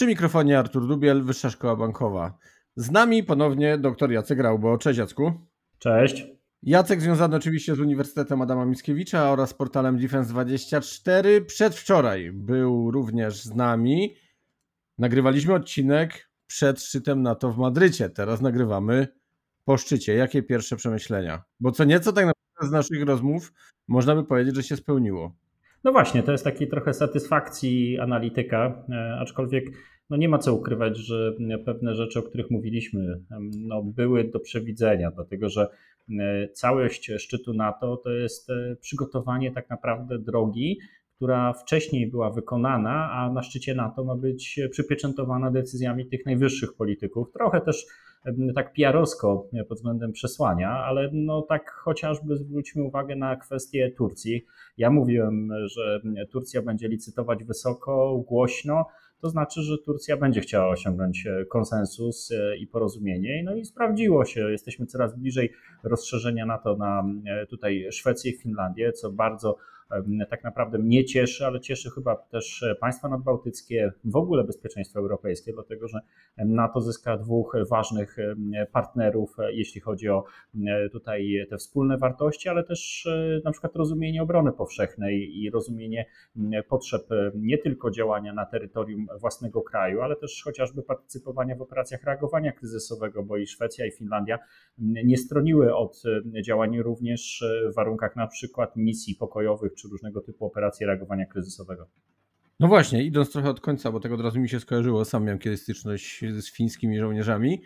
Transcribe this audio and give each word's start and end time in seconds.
Przy 0.00 0.06
mikrofonie 0.06 0.58
Artur 0.58 0.86
Dubiel, 0.86 1.22
Wyższa 1.22 1.50
Szkoła 1.50 1.76
Bankowa. 1.76 2.38
Z 2.76 2.90
nami 2.90 3.24
ponownie 3.24 3.78
dr 3.78 4.10
Jacek 4.10 4.38
Raubo. 4.38 4.78
Cześć 4.78 4.98
Jacku. 4.98 5.32
Cześć. 5.78 6.26
Jacek 6.62 7.00
związany 7.00 7.36
oczywiście 7.36 7.74
z 7.74 7.80
Uniwersytetem 7.80 8.42
Adama 8.42 8.66
Mickiewicza 8.66 9.30
oraz 9.30 9.54
portalem 9.54 9.98
Defense24. 9.98 11.44
Przedwczoraj 11.46 12.32
był 12.32 12.90
również 12.90 13.42
z 13.42 13.54
nami. 13.54 14.14
Nagrywaliśmy 14.98 15.54
odcinek 15.54 16.30
przed 16.46 16.82
szczytem 16.82 17.22
NATO 17.22 17.52
w 17.52 17.58
Madrycie. 17.58 18.10
Teraz 18.10 18.40
nagrywamy 18.40 19.08
po 19.64 19.76
szczycie. 19.76 20.14
Jakie 20.14 20.42
pierwsze 20.42 20.76
przemyślenia? 20.76 21.42
Bo 21.60 21.72
co 21.72 21.84
nieco 21.84 22.12
tak 22.12 22.26
naprawdę 22.26 22.68
z 22.68 22.70
naszych 22.70 23.06
rozmów 23.06 23.52
można 23.88 24.14
by 24.14 24.24
powiedzieć, 24.24 24.56
że 24.56 24.62
się 24.62 24.76
spełniło. 24.76 25.34
No 25.84 25.92
właśnie, 25.92 26.22
to 26.22 26.32
jest 26.32 26.44
taki 26.44 26.68
trochę 26.68 26.94
satysfakcji 26.94 27.98
analityka, 27.98 28.84
e, 28.88 29.18
aczkolwiek 29.20 29.64
no 30.10 30.16
nie 30.16 30.28
ma 30.28 30.38
co 30.38 30.54
ukrywać, 30.54 30.96
że 30.96 31.32
pewne 31.64 31.94
rzeczy, 31.94 32.18
o 32.18 32.22
których 32.22 32.50
mówiliśmy, 32.50 33.20
no 33.58 33.82
były 33.82 34.24
do 34.24 34.40
przewidzenia, 34.40 35.10
dlatego 35.10 35.48
że 35.48 35.68
e, 36.20 36.48
całość 36.48 37.10
szczytu 37.18 37.54
NATO 37.54 37.96
to 37.96 38.10
jest 38.10 38.50
e, 38.50 38.76
przygotowanie 38.80 39.52
tak 39.52 39.70
naprawdę 39.70 40.18
drogi, 40.18 40.78
która 41.16 41.52
wcześniej 41.52 42.06
była 42.06 42.30
wykonana, 42.30 43.10
a 43.12 43.32
na 43.32 43.42
szczycie 43.42 43.74
NATO 43.74 44.04
ma 44.04 44.16
być 44.16 44.60
przypieczętowana 44.70 45.50
decyzjami 45.50 46.06
tych 46.06 46.26
najwyższych 46.26 46.74
polityków. 46.74 47.32
Trochę 47.32 47.60
też 47.60 47.86
tak 48.54 48.72
PR-owsko 48.72 49.48
pod 49.68 49.78
względem 49.78 50.12
przesłania, 50.12 50.70
ale 50.70 51.10
no 51.12 51.42
tak 51.42 51.70
chociażby 51.70 52.36
zwróćmy 52.36 52.82
uwagę 52.82 53.16
na 53.16 53.36
kwestię 53.36 53.90
Turcji. 53.96 54.44
Ja 54.78 54.90
mówiłem, 54.90 55.50
że 55.66 56.00
Turcja 56.30 56.62
będzie 56.62 56.88
licytować 56.88 57.44
wysoko, 57.44 58.24
głośno, 58.28 58.86
to 59.20 59.30
znaczy, 59.30 59.62
że 59.62 59.78
Turcja 59.78 60.16
będzie 60.16 60.40
chciała 60.40 60.68
osiągnąć 60.68 61.24
konsensus 61.48 62.32
i 62.58 62.66
porozumienie. 62.66 63.42
No 63.44 63.54
i 63.54 63.64
sprawdziło 63.64 64.24
się. 64.24 64.50
Jesteśmy 64.50 64.86
coraz 64.86 65.18
bliżej 65.18 65.52
rozszerzenia 65.82 66.46
NATO 66.46 66.76
na 66.76 67.04
tutaj 67.48 67.86
Szwecję 67.92 68.32
i 68.32 68.36
Finlandię, 68.36 68.92
co 68.92 69.12
bardzo 69.12 69.56
tak 70.30 70.44
naprawdę 70.44 70.78
mnie 70.78 71.04
cieszy, 71.04 71.46
ale 71.46 71.60
cieszy 71.60 71.90
chyba 71.90 72.16
też 72.16 72.64
państwa 72.80 73.08
nadbałtyckie, 73.08 73.92
w 74.04 74.16
ogóle 74.16 74.44
bezpieczeństwo 74.44 75.00
europejskie, 75.00 75.52
dlatego 75.52 75.88
że 75.88 76.00
NATO 76.36 76.80
zyska 76.80 77.16
dwóch 77.16 77.56
ważnych 77.70 78.16
partnerów, 78.72 79.36
jeśli 79.52 79.80
chodzi 79.80 80.08
o 80.08 80.24
tutaj 80.92 81.46
te 81.50 81.56
wspólne 81.56 81.98
wartości, 81.98 82.48
ale 82.48 82.64
też 82.64 83.06
e, 83.06 83.40
na 83.44 83.52
przykład 83.52 83.76
rozumienie 83.76 84.22
obrony 84.22 84.52
powszechnej 84.52 85.38
i 85.38 85.50
rozumienie 85.50 86.06
potrzeb 86.68 87.02
nie 87.34 87.58
tylko 87.58 87.90
działania 87.90 88.32
na 88.32 88.46
terytorium 88.46 89.06
własnego 89.20 89.62
kraju, 89.62 90.00
ale 90.00 90.16
też 90.16 90.42
chociażby 90.44 90.82
partycypowania 90.82 91.56
w 91.56 91.62
operacjach 91.62 92.04
reagowania 92.04 92.52
kryzysowego, 92.52 93.22
bo 93.22 93.36
i 93.36 93.46
Szwecja 93.46 93.86
i 93.86 93.90
Finlandia 93.90 94.38
nie 94.78 95.16
stroniły 95.16 95.74
od 95.76 96.02
działań 96.46 96.78
również 96.78 97.44
w 97.72 97.74
warunkach 97.74 98.16
na 98.16 98.26
przykład 98.26 98.76
misji 98.76 99.14
pokojowych 99.14 99.74
czy 99.80 99.88
różnego 99.88 100.20
typu 100.20 100.46
operacje 100.46 100.86
reagowania 100.86 101.26
kryzysowego. 101.26 101.86
No 102.60 102.68
właśnie, 102.68 103.04
idąc 103.04 103.32
trochę 103.32 103.50
od 103.50 103.60
końca, 103.60 103.92
bo 103.92 104.00
tego 104.00 104.14
od 104.14 104.20
razu 104.20 104.40
mi 104.40 104.48
się 104.48 104.60
skojarzyło, 104.60 105.04
sam 105.04 105.24
miałem 105.24 105.38
kiedyś 105.38 105.60
styczność 105.60 106.24
z 106.38 106.52
fińskimi 106.52 106.98
żołnierzami 106.98 107.62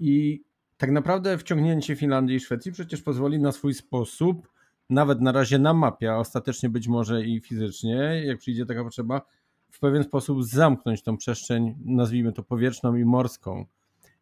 i 0.00 0.44
tak 0.76 0.90
naprawdę 0.90 1.38
wciągnięcie 1.38 1.96
Finlandii 1.96 2.36
i 2.36 2.40
Szwecji 2.40 2.72
przecież 2.72 3.02
pozwoli 3.02 3.38
na 3.38 3.52
swój 3.52 3.74
sposób, 3.74 4.48
nawet 4.90 5.20
na 5.20 5.32
razie 5.32 5.58
na 5.58 5.74
mapie, 5.74 6.12
a 6.12 6.16
ostatecznie 6.16 6.68
być 6.68 6.88
może 6.88 7.24
i 7.24 7.40
fizycznie, 7.40 8.22
jak 8.24 8.38
przyjdzie 8.38 8.66
taka 8.66 8.84
potrzeba, 8.84 9.22
w 9.70 9.80
pewien 9.80 10.04
sposób 10.04 10.44
zamknąć 10.44 11.02
tą 11.02 11.16
przestrzeń, 11.16 11.74
nazwijmy 11.84 12.32
to 12.32 12.42
powietrzną 12.42 12.96
i 12.96 13.04
morską, 13.04 13.66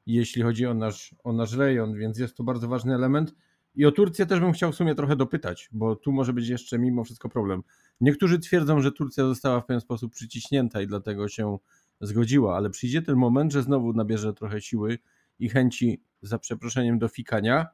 jeśli 0.06 0.42
chodzi 0.42 0.66
o 0.66 0.74
nasz, 0.74 1.14
o 1.24 1.32
nasz 1.32 1.56
rejon, 1.56 1.94
więc 1.94 2.18
jest 2.18 2.36
to 2.36 2.44
bardzo 2.44 2.68
ważny 2.68 2.94
element. 2.94 3.34
I 3.78 3.86
o 3.86 3.92
Turcję 3.92 4.26
też 4.26 4.40
bym 4.40 4.52
chciał 4.52 4.72
w 4.72 4.74
sumie 4.74 4.94
trochę 4.94 5.16
dopytać, 5.16 5.68
bo 5.72 5.96
tu 5.96 6.12
może 6.12 6.32
być 6.32 6.48
jeszcze 6.48 6.78
mimo 6.78 7.04
wszystko 7.04 7.28
problem. 7.28 7.62
Niektórzy 8.00 8.38
twierdzą, 8.38 8.80
że 8.80 8.92
Turcja 8.92 9.24
została 9.24 9.60
w 9.60 9.66
pewien 9.66 9.80
sposób 9.80 10.12
przyciśnięta 10.12 10.80
i 10.80 10.86
dlatego 10.86 11.28
się 11.28 11.58
zgodziła, 12.00 12.56
ale 12.56 12.70
przyjdzie 12.70 13.02
ten 13.02 13.16
moment, 13.16 13.52
że 13.52 13.62
znowu 13.62 13.92
nabierze 13.92 14.34
trochę 14.34 14.60
siły 14.60 14.98
i 15.38 15.48
chęci, 15.48 16.02
za 16.22 16.38
przeproszeniem, 16.38 16.98
do 16.98 17.08
fikania 17.08 17.66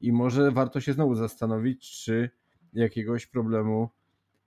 i 0.00 0.12
może 0.12 0.50
warto 0.50 0.80
się 0.80 0.92
znowu 0.92 1.14
zastanowić, 1.14 2.02
czy 2.04 2.30
jakiegoś 2.72 3.26
problemu 3.26 3.88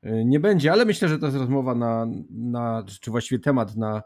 y, 0.06 0.26
nie 0.26 0.40
będzie, 0.40 0.72
ale 0.72 0.86
myślę, 0.86 1.08
że 1.08 1.20
to 1.20 1.26
jest 1.26 1.38
rozmowa 1.38 1.76
na, 1.76 2.08
na 2.30 2.84
czy 3.02 3.12
właściwie 3.12 3.40
temat 3.40 3.76
na 3.76 4.04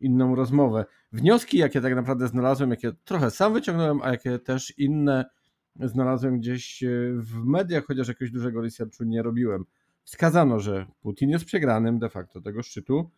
inną 0.00 0.34
rozmowę. 0.34 0.84
Wnioski, 1.12 1.58
jakie 1.58 1.80
tak 1.80 1.94
naprawdę 1.94 2.28
znalazłem, 2.28 2.70
jakie 2.70 2.92
trochę 3.04 3.30
sam 3.30 3.52
wyciągnąłem, 3.52 4.00
a 4.02 4.10
jakie 4.10 4.38
też 4.38 4.78
inne 4.78 5.35
znalazłem 5.80 6.38
gdzieś 6.38 6.82
e, 6.82 6.88
w 7.12 7.44
mediach, 7.44 7.84
chociaż 7.86 8.08
jakiegoś 8.08 8.30
dużego 8.30 8.60
researchu 8.60 9.04
nie 9.04 9.22
robiłem. 9.22 9.64
Wskazano, 10.04 10.60
że 10.60 10.86
Putin 11.00 11.30
jest 11.30 11.44
przegranym 11.44 11.98
de 11.98 12.08
facto 12.08 12.40
tego 12.40 12.62
szczytu, 12.62 13.10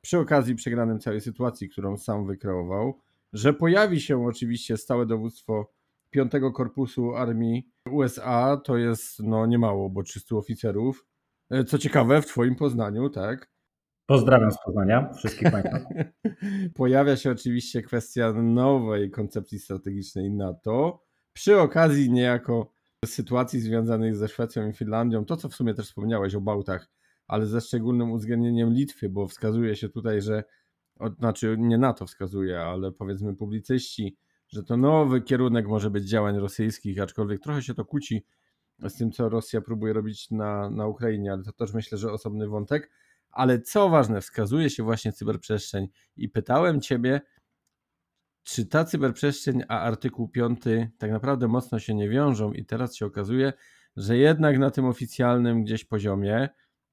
przy 0.00 0.18
okazji 0.18 0.54
przegranym 0.54 1.00
całej 1.00 1.20
sytuacji, 1.20 1.68
którą 1.68 1.96
sam 1.96 2.26
wykreował, 2.26 3.00
że 3.32 3.52
pojawi 3.52 4.00
się 4.00 4.26
oczywiście 4.26 4.76
stałe 4.76 5.06
dowództwo 5.06 5.72
piątego 6.10 6.52
Korpusu 6.52 7.14
Armii 7.14 7.70
USA, 7.90 8.60
to 8.64 8.76
jest 8.76 9.22
no 9.22 9.46
niemało, 9.46 9.90
bo 9.90 10.02
300 10.02 10.36
oficerów. 10.36 11.06
E, 11.50 11.64
co 11.64 11.78
ciekawe, 11.78 12.22
w 12.22 12.26
Twoim 12.26 12.56
Poznaniu, 12.56 13.10
tak? 13.10 13.50
Pozdrawiam 14.06 14.52
z 14.52 14.58
Poznania 14.64 15.12
wszystkich 15.12 15.50
Państwa. 15.52 15.78
Pojawia 16.74 17.16
się 17.16 17.30
oczywiście 17.30 17.82
kwestia 17.82 18.32
nowej 18.32 19.10
koncepcji 19.10 19.58
strategicznej 19.58 20.30
NATO, 20.30 21.02
przy 21.38 21.60
okazji 21.60 22.10
niejako 22.10 22.72
sytuacji 23.04 23.60
związanej 23.60 24.14
ze 24.14 24.28
Szwecją 24.28 24.68
i 24.68 24.72
Finlandią, 24.72 25.24
to 25.24 25.36
co 25.36 25.48
w 25.48 25.54
sumie 25.54 25.74
też 25.74 25.86
wspomniałeś 25.86 26.34
o 26.34 26.40
Bałtach, 26.40 26.88
ale 27.26 27.46
ze 27.46 27.60
szczególnym 27.60 28.10
uwzględnieniem 28.10 28.72
Litwy, 28.72 29.08
bo 29.08 29.28
wskazuje 29.28 29.76
się 29.76 29.88
tutaj, 29.88 30.22
że, 30.22 30.44
znaczy 31.18 31.56
nie 31.58 31.78
na 31.78 31.92
to 31.92 32.06
wskazuje, 32.06 32.60
ale 32.60 32.92
powiedzmy 32.92 33.36
publicyści, 33.36 34.16
że 34.48 34.62
to 34.62 34.76
nowy 34.76 35.22
kierunek 35.22 35.66
może 35.66 35.90
być 35.90 36.08
działań 36.08 36.38
rosyjskich, 36.38 37.00
aczkolwiek 37.00 37.40
trochę 37.40 37.62
się 37.62 37.74
to 37.74 37.84
kłóci 37.84 38.24
z 38.78 38.94
tym, 38.94 39.12
co 39.12 39.28
Rosja 39.28 39.60
próbuje 39.60 39.92
robić 39.92 40.30
na, 40.30 40.70
na 40.70 40.86
Ukrainie, 40.86 41.32
ale 41.32 41.42
to 41.42 41.52
też 41.52 41.72
myślę, 41.72 41.98
że 41.98 42.12
osobny 42.12 42.48
wątek. 42.48 42.90
Ale 43.30 43.60
co 43.60 43.88
ważne, 43.88 44.20
wskazuje 44.20 44.70
się 44.70 44.82
właśnie 44.82 45.12
cyberprzestrzeń 45.12 45.88
i 46.16 46.28
pytałem 46.28 46.80
Ciebie, 46.80 47.20
czy 48.48 48.66
ta 48.66 48.84
cyberprzestrzeń, 48.84 49.62
a 49.68 49.80
artykuł 49.80 50.28
5 50.28 50.60
tak 50.98 51.10
naprawdę 51.10 51.48
mocno 51.48 51.78
się 51.78 51.94
nie 51.94 52.08
wiążą 52.08 52.52
i 52.52 52.64
teraz 52.64 52.96
się 52.96 53.06
okazuje, 53.06 53.52
że 53.96 54.16
jednak 54.16 54.58
na 54.58 54.70
tym 54.70 54.84
oficjalnym 54.84 55.64
gdzieś 55.64 55.84
poziomie, 55.84 56.48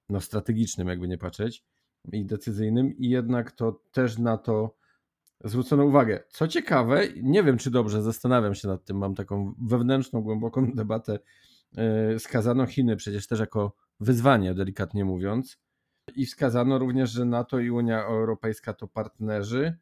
no 0.09 0.21
strategicznym 0.21 0.87
jakby 0.87 1.07
nie 1.07 1.17
patrzeć 1.17 1.63
i 2.11 2.25
decyzyjnym 2.25 2.97
i 2.97 3.09
jednak 3.09 3.51
to 3.51 3.81
też 3.91 4.17
na 4.17 4.37
to 4.37 4.75
zwrócono 5.43 5.85
uwagę. 5.85 6.23
Co 6.29 6.47
ciekawe, 6.47 7.01
nie 7.23 7.43
wiem 7.43 7.57
czy 7.57 7.71
dobrze, 7.71 8.01
zastanawiam 8.01 8.55
się 8.55 8.67
nad 8.67 8.85
tym, 8.85 8.97
mam 8.97 9.15
taką 9.15 9.53
wewnętrzną, 9.61 10.21
głęboką 10.21 10.71
debatę, 10.75 11.19
yy, 12.11 12.19
skazano 12.19 12.65
Chiny 12.65 12.95
przecież 12.95 13.27
też 13.27 13.39
jako 13.39 13.75
wyzwanie, 13.99 14.53
delikatnie 14.53 15.05
mówiąc, 15.05 15.57
i 16.15 16.25
wskazano 16.25 16.79
również, 16.79 17.11
że 17.11 17.25
NATO 17.25 17.59
i 17.59 17.69
Unia 17.69 18.05
Europejska 18.05 18.73
to 18.73 18.87
partnerzy, 18.87 19.77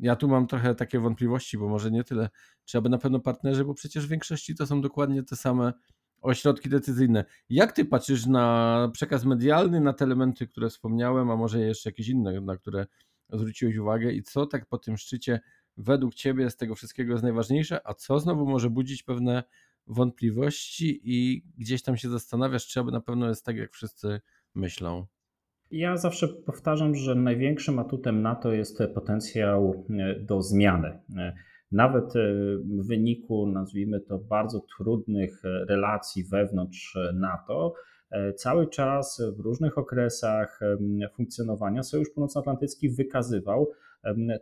ja 0.00 0.16
tu 0.16 0.28
mam 0.28 0.46
trochę 0.46 0.74
takie 0.74 1.00
wątpliwości, 1.00 1.58
bo 1.58 1.68
może 1.68 1.90
nie 1.90 2.04
tyle 2.04 2.28
trzeba 2.64 2.88
na 2.88 2.98
pewno 2.98 3.20
partnerzy, 3.20 3.64
bo 3.64 3.74
przecież 3.74 4.06
w 4.06 4.10
większości 4.10 4.54
to 4.54 4.66
są 4.66 4.80
dokładnie 4.80 5.22
te 5.22 5.36
same 5.36 5.72
ośrodki 6.20 6.68
decyzyjne. 6.68 7.24
Jak 7.48 7.72
ty 7.72 7.84
patrzysz 7.84 8.26
na 8.26 8.88
przekaz 8.92 9.24
medialny, 9.24 9.80
na 9.80 9.92
te 9.92 10.04
elementy, 10.04 10.46
które 10.46 10.68
wspomniałem, 10.70 11.30
a 11.30 11.36
może 11.36 11.60
jeszcze 11.60 11.88
jakieś 11.88 12.08
inne, 12.08 12.40
na 12.40 12.56
które 12.56 12.86
zwróciłeś 13.30 13.76
uwagę 13.76 14.12
i 14.12 14.22
co 14.22 14.46
tak 14.46 14.66
po 14.66 14.78
tym 14.78 14.96
szczycie 14.96 15.40
według 15.76 16.14
ciebie 16.14 16.50
z 16.50 16.56
tego 16.56 16.74
wszystkiego 16.74 17.12
jest 17.12 17.22
najważniejsze, 17.22 17.80
a 17.88 17.94
co 17.94 18.20
znowu 18.20 18.46
może 18.46 18.70
budzić 18.70 19.02
pewne 19.02 19.44
wątpliwości 19.86 21.00
i 21.04 21.42
gdzieś 21.58 21.82
tam 21.82 21.96
się 21.96 22.10
zastanawiasz, 22.10 22.66
czy 22.66 22.80
aby 22.80 22.92
na 22.92 23.00
pewno 23.00 23.28
jest 23.28 23.44
tak, 23.44 23.56
jak 23.56 23.72
wszyscy 23.72 24.20
myślą. 24.54 25.06
Ja 25.70 25.96
zawsze 25.96 26.28
powtarzam, 26.28 26.94
że 26.94 27.14
największym 27.14 27.78
atutem 27.78 28.22
NATO 28.22 28.52
jest 28.52 28.82
potencjał 28.94 29.84
do 30.20 30.42
zmiany. 30.42 30.98
Nawet 31.72 32.12
w 32.64 32.86
wyniku, 32.86 33.46
nazwijmy 33.46 34.00
to, 34.00 34.18
bardzo 34.18 34.60
trudnych 34.78 35.42
relacji 35.68 36.24
wewnątrz 36.24 36.98
NATO, 37.14 37.74
E, 38.10 38.32
cały 38.32 38.68
czas 38.68 39.22
w 39.36 39.40
różnych 39.40 39.78
okresach 39.78 40.60
funkcjonowania 41.16 41.82
Sojusz 41.82 42.10
Północnoatlantycki 42.10 42.90
wykazywał 42.90 43.70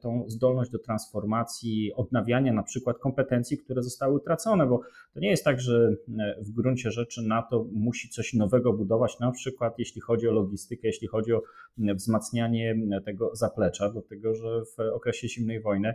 tą 0.01 0.25
zdolność 0.29 0.71
do 0.71 0.79
transformacji, 0.79 1.93
odnawiania 1.95 2.53
na 2.53 2.63
przykład 2.63 2.99
kompetencji, 2.99 3.59
które 3.59 3.83
zostały 3.83 4.15
utracone, 4.15 4.67
bo 4.67 4.81
to 5.15 5.21
nie 5.21 5.31
jest 5.31 5.45
tak, 5.45 5.61
że 5.61 5.97
w 6.39 6.51
gruncie 6.51 6.91
rzeczy 6.91 7.23
NATO 7.23 7.67
musi 7.73 8.09
coś 8.09 8.35
nowego 8.35 8.73
budować, 8.73 9.21
na 9.21 9.31
przykład 9.31 9.79
jeśli 9.79 10.01
chodzi 10.01 10.29
o 10.29 10.33
logistykę, 10.33 10.89
jeśli 10.89 11.09
chodzi 11.09 11.33
o 11.33 11.43
wzmacnianie 11.79 12.77
tego 13.05 13.31
zaplecza, 13.35 13.91
dlatego 13.91 14.35
że 14.35 14.63
w 14.77 14.95
okresie 14.95 15.29
zimnej 15.29 15.61
wojny 15.61 15.95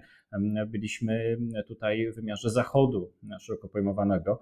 byliśmy 0.68 1.38
tutaj 1.68 2.12
w 2.12 2.16
wymiarze 2.16 2.50
zachodu 2.50 3.12
szeroko 3.40 3.68
pojmowanego, 3.68 4.40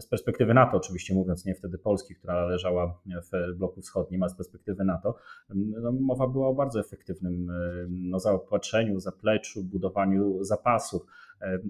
z 0.00 0.06
perspektywy 0.06 0.54
NATO 0.54 0.76
oczywiście 0.76 1.14
mówiąc, 1.14 1.44
nie 1.44 1.54
wtedy 1.54 1.78
Polski, 1.78 2.14
która 2.14 2.46
leżała 2.46 3.00
w 3.32 3.56
bloku 3.58 3.80
wschodnim, 3.80 4.22
a 4.22 4.28
z 4.28 4.36
perspektywy 4.36 4.84
NATO, 4.84 5.16
no, 5.54 5.92
mowa 5.92 6.28
była 6.28 6.48
o 6.48 6.54
bardzo 6.54 6.80
efektywnym 6.80 7.52
no, 8.10 8.20
zaopatrzeniu, 8.20 9.00
zapleczu, 9.00 9.62
budowaniu 9.62 10.44
zapasów. 10.44 11.06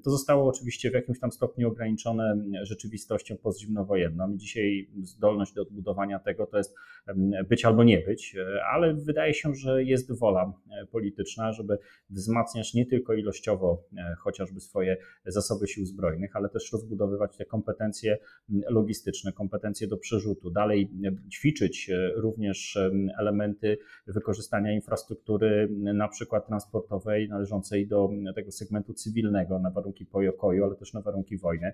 To 0.04 0.10
zostało 0.10 0.48
oczywiście 0.48 0.90
w 0.90 0.94
jakimś 0.94 1.18
tam 1.20 1.32
stopniu 1.32 1.68
ograniczone 1.68 2.36
rzeczywistością 2.62 3.36
postzimnowojenną. 3.36 4.36
Dzisiaj 4.36 4.88
zdolność 5.02 5.52
do 5.52 5.62
odbudowania 5.62 6.18
tego 6.18 6.46
to 6.46 6.58
jest 6.58 6.74
być 7.48 7.64
albo 7.64 7.84
nie 7.84 7.98
być, 7.98 8.36
e, 8.36 8.64
ale 8.64 8.94
wydaje 8.94 9.34
się, 9.34 9.54
że 9.54 9.84
jest 9.84 10.18
wola 10.18 10.52
e, 10.70 10.86
polityczna, 10.86 11.52
żeby 11.52 11.78
wzmacniać 12.10 12.74
nie 12.74 12.86
tylko 12.86 13.14
ilościowo 13.14 13.84
e, 13.96 14.14
chociażby 14.18 14.60
swoje 14.60 14.96
zasoby 15.26 15.68
sił 15.68 15.86
zbrojnych, 15.86 16.36
ale 16.36 16.48
też 16.48 16.72
rozbudowywać 16.72 17.36
te 17.36 17.44
kompetencje 17.44 18.18
logistyczne, 18.48 19.32
kompetencje 19.32 19.86
do 19.86 19.96
przerzutu, 19.96 20.50
dalej 20.50 20.90
ćwiczyć 21.32 21.90
również 22.14 22.78
elementy 23.18 23.78
wykorzystania 24.06 24.72
infrastruktury, 24.72 25.68
na 25.70 26.08
przykład 26.08 26.46
transportowej, 26.46 27.28
należącej 27.28 27.86
do 27.86 28.10
tego 28.34 28.52
segmentu 28.52 28.94
cywilnego, 28.94 29.58
na 29.60 29.70
warunki 29.70 30.06
pojokoju, 30.06 30.64
ale 30.64 30.74
też 30.74 30.92
na 30.92 31.00
warunki 31.00 31.38
wojny. 31.38 31.72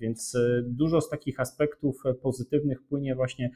Więc 0.00 0.34
e, 0.34 0.62
dużo 0.62 1.00
z 1.00 1.08
takich 1.08 1.40
aspektów 1.40 2.02
pozytywnych 2.22 2.82
płynie 2.82 3.14
właśnie 3.14 3.50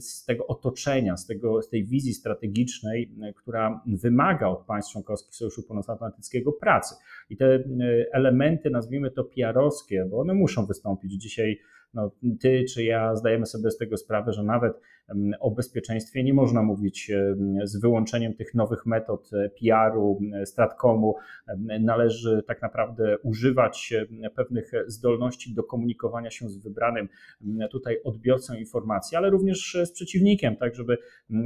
z 0.00 0.24
tego 0.24 0.46
otoczenia, 0.46 1.16
z, 1.16 1.26
tego, 1.26 1.62
z 1.62 1.68
tej 1.68 1.84
wizji 1.84 2.14
strategicznej, 2.14 3.12
która 3.36 3.82
wymaga 3.86 4.48
od 4.48 4.64
państw 4.66 4.92
członkowskich 4.92 5.34
Sojuszu 5.34 5.62
Północnoatlantyckiego 5.62 6.52
pracy. 6.52 6.94
I 7.30 7.36
te 7.36 7.64
elementy, 8.12 8.70
nazwijmy 8.70 9.10
to 9.10 9.24
PR-owskie, 9.24 10.06
bo 10.10 10.20
one 10.20 10.34
muszą 10.34 10.66
wystąpić 10.66 11.12
dzisiaj 11.12 11.58
no, 11.94 12.10
ty 12.40 12.64
czy 12.64 12.84
ja 12.84 13.16
zdajemy 13.16 13.46
sobie 13.46 13.70
z 13.70 13.76
tego 13.76 13.96
sprawę, 13.96 14.32
że 14.32 14.42
nawet 14.42 14.80
o 15.40 15.50
bezpieczeństwie 15.50 16.24
nie 16.24 16.34
można 16.34 16.62
mówić 16.62 17.10
z 17.64 17.80
wyłączeniem 17.80 18.34
tych 18.34 18.54
nowych 18.54 18.86
metod 18.86 19.30
e, 19.32 19.48
PR-u, 19.48 20.20
stratkomu. 20.44 21.14
Należy 21.80 22.42
tak 22.46 22.62
naprawdę 22.62 23.18
używać 23.18 23.94
pewnych 24.36 24.72
zdolności 24.86 25.54
do 25.54 25.62
komunikowania 25.62 26.30
się 26.30 26.48
z 26.48 26.58
wybranym 26.58 27.08
tutaj 27.70 27.96
odbiorcą 28.04 28.54
informacji, 28.54 29.16
ale 29.16 29.30
również 29.30 29.78
z 29.84 29.92
przeciwnikiem, 29.92 30.56
tak 30.56 30.74
żeby 30.74 30.98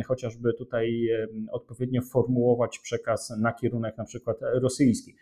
chociażby 0.06 0.52
tutaj 0.54 1.08
odpowiednio 1.50 2.02
formułować 2.02 2.78
przekaz 2.78 3.30
na 3.40 3.52
kierunek 3.52 3.98
na 3.98 4.04
przykład 4.04 4.36
rosyjski. 4.40 5.16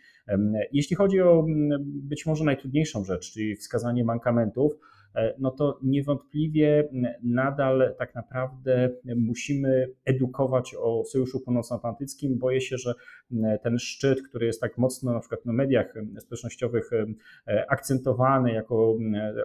Jeśli 0.71 0.95
chodzi 0.95 1.21
o 1.21 1.45
być 1.85 2.25
może 2.25 2.45
najtrudniejszą 2.45 3.03
rzecz, 3.03 3.31
czyli 3.31 3.55
wskazanie 3.55 4.03
mankamentów, 4.03 4.73
E, 4.73 4.94
no 5.39 5.51
to 5.51 5.79
niewątpliwie 5.83 6.89
nadal 7.23 7.95
tak 7.97 8.15
naprawdę 8.15 8.89
musimy 9.15 9.89
edukować 10.05 10.75
o 10.79 11.03
Sojuszu 11.05 11.39
Północnoatlantyckim. 11.39 12.39
Boję 12.39 12.61
się, 12.61 12.77
że 12.77 12.93
ten 13.63 13.79
szczyt, 13.79 14.27
który 14.29 14.45
jest 14.45 14.61
tak 14.61 14.77
mocno 14.77 15.13
na 15.13 15.19
przykład 15.19 15.45
na 15.45 15.53
mediach 15.53 15.93
społecznościowych 16.19 16.89
e, 16.93 17.65
akcentowany 17.69 18.53
jako 18.53 18.97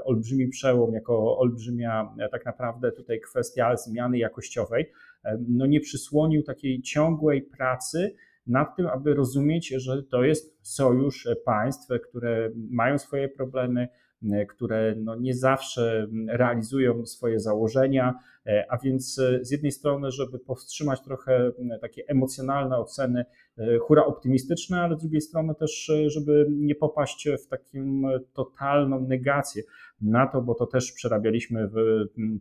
olbrzymi 0.04 0.48
przełom, 0.48 0.94
jako 0.94 1.38
olbrzymia 1.38 2.14
e, 2.18 2.28
tak 2.28 2.44
naprawdę 2.44 2.92
tutaj 2.92 3.20
kwestia 3.20 3.76
zmiany 3.76 4.18
jakościowej, 4.18 4.90
no 5.48 5.66
nie 5.66 5.80
przysłonił 5.80 6.42
takiej 6.42 6.82
ciągłej 6.82 7.42
pracy 7.42 8.14
nad 8.46 8.76
tym, 8.76 8.86
aby 8.86 9.14
rozumieć, 9.14 9.68
że 9.68 10.02
to 10.02 10.24
jest 10.24 10.58
sojusz 10.62 11.28
państw, 11.44 11.88
które 12.08 12.50
mają 12.70 12.98
swoje 12.98 13.28
problemy, 13.28 13.88
E, 13.88 14.09
które 14.48 14.94
no 14.96 15.16
nie 15.16 15.34
zawsze 15.34 16.06
realizują 16.28 17.06
swoje 17.06 17.40
założenia, 17.40 18.14
e, 18.46 18.66
a 18.70 18.78
więc 18.78 19.18
e, 19.18 19.44
z 19.44 19.50
jednej 19.50 19.72
strony, 19.72 20.10
żeby 20.10 20.38
powstrzymać 20.38 21.00
trochę 21.00 21.52
takie 21.80 22.02
emocjonalne 22.08 22.78
oceny, 22.78 23.24
hura 23.80 24.04
optymistyczne, 24.04 24.80
ale 24.80 24.96
z 24.96 25.00
drugiej 25.00 25.20
strony 25.20 25.54
też, 25.54 25.92
żeby 26.06 26.46
nie 26.50 26.74
popaść 26.74 27.28
w 27.44 27.46
taką 27.46 28.02
totalną 28.32 29.00
negację 29.00 29.62
na 30.00 30.26
to, 30.26 30.42
bo 30.42 30.54
to 30.54 30.66
też 30.66 30.92
przerabialiśmy 30.92 31.68
w, 31.68 31.74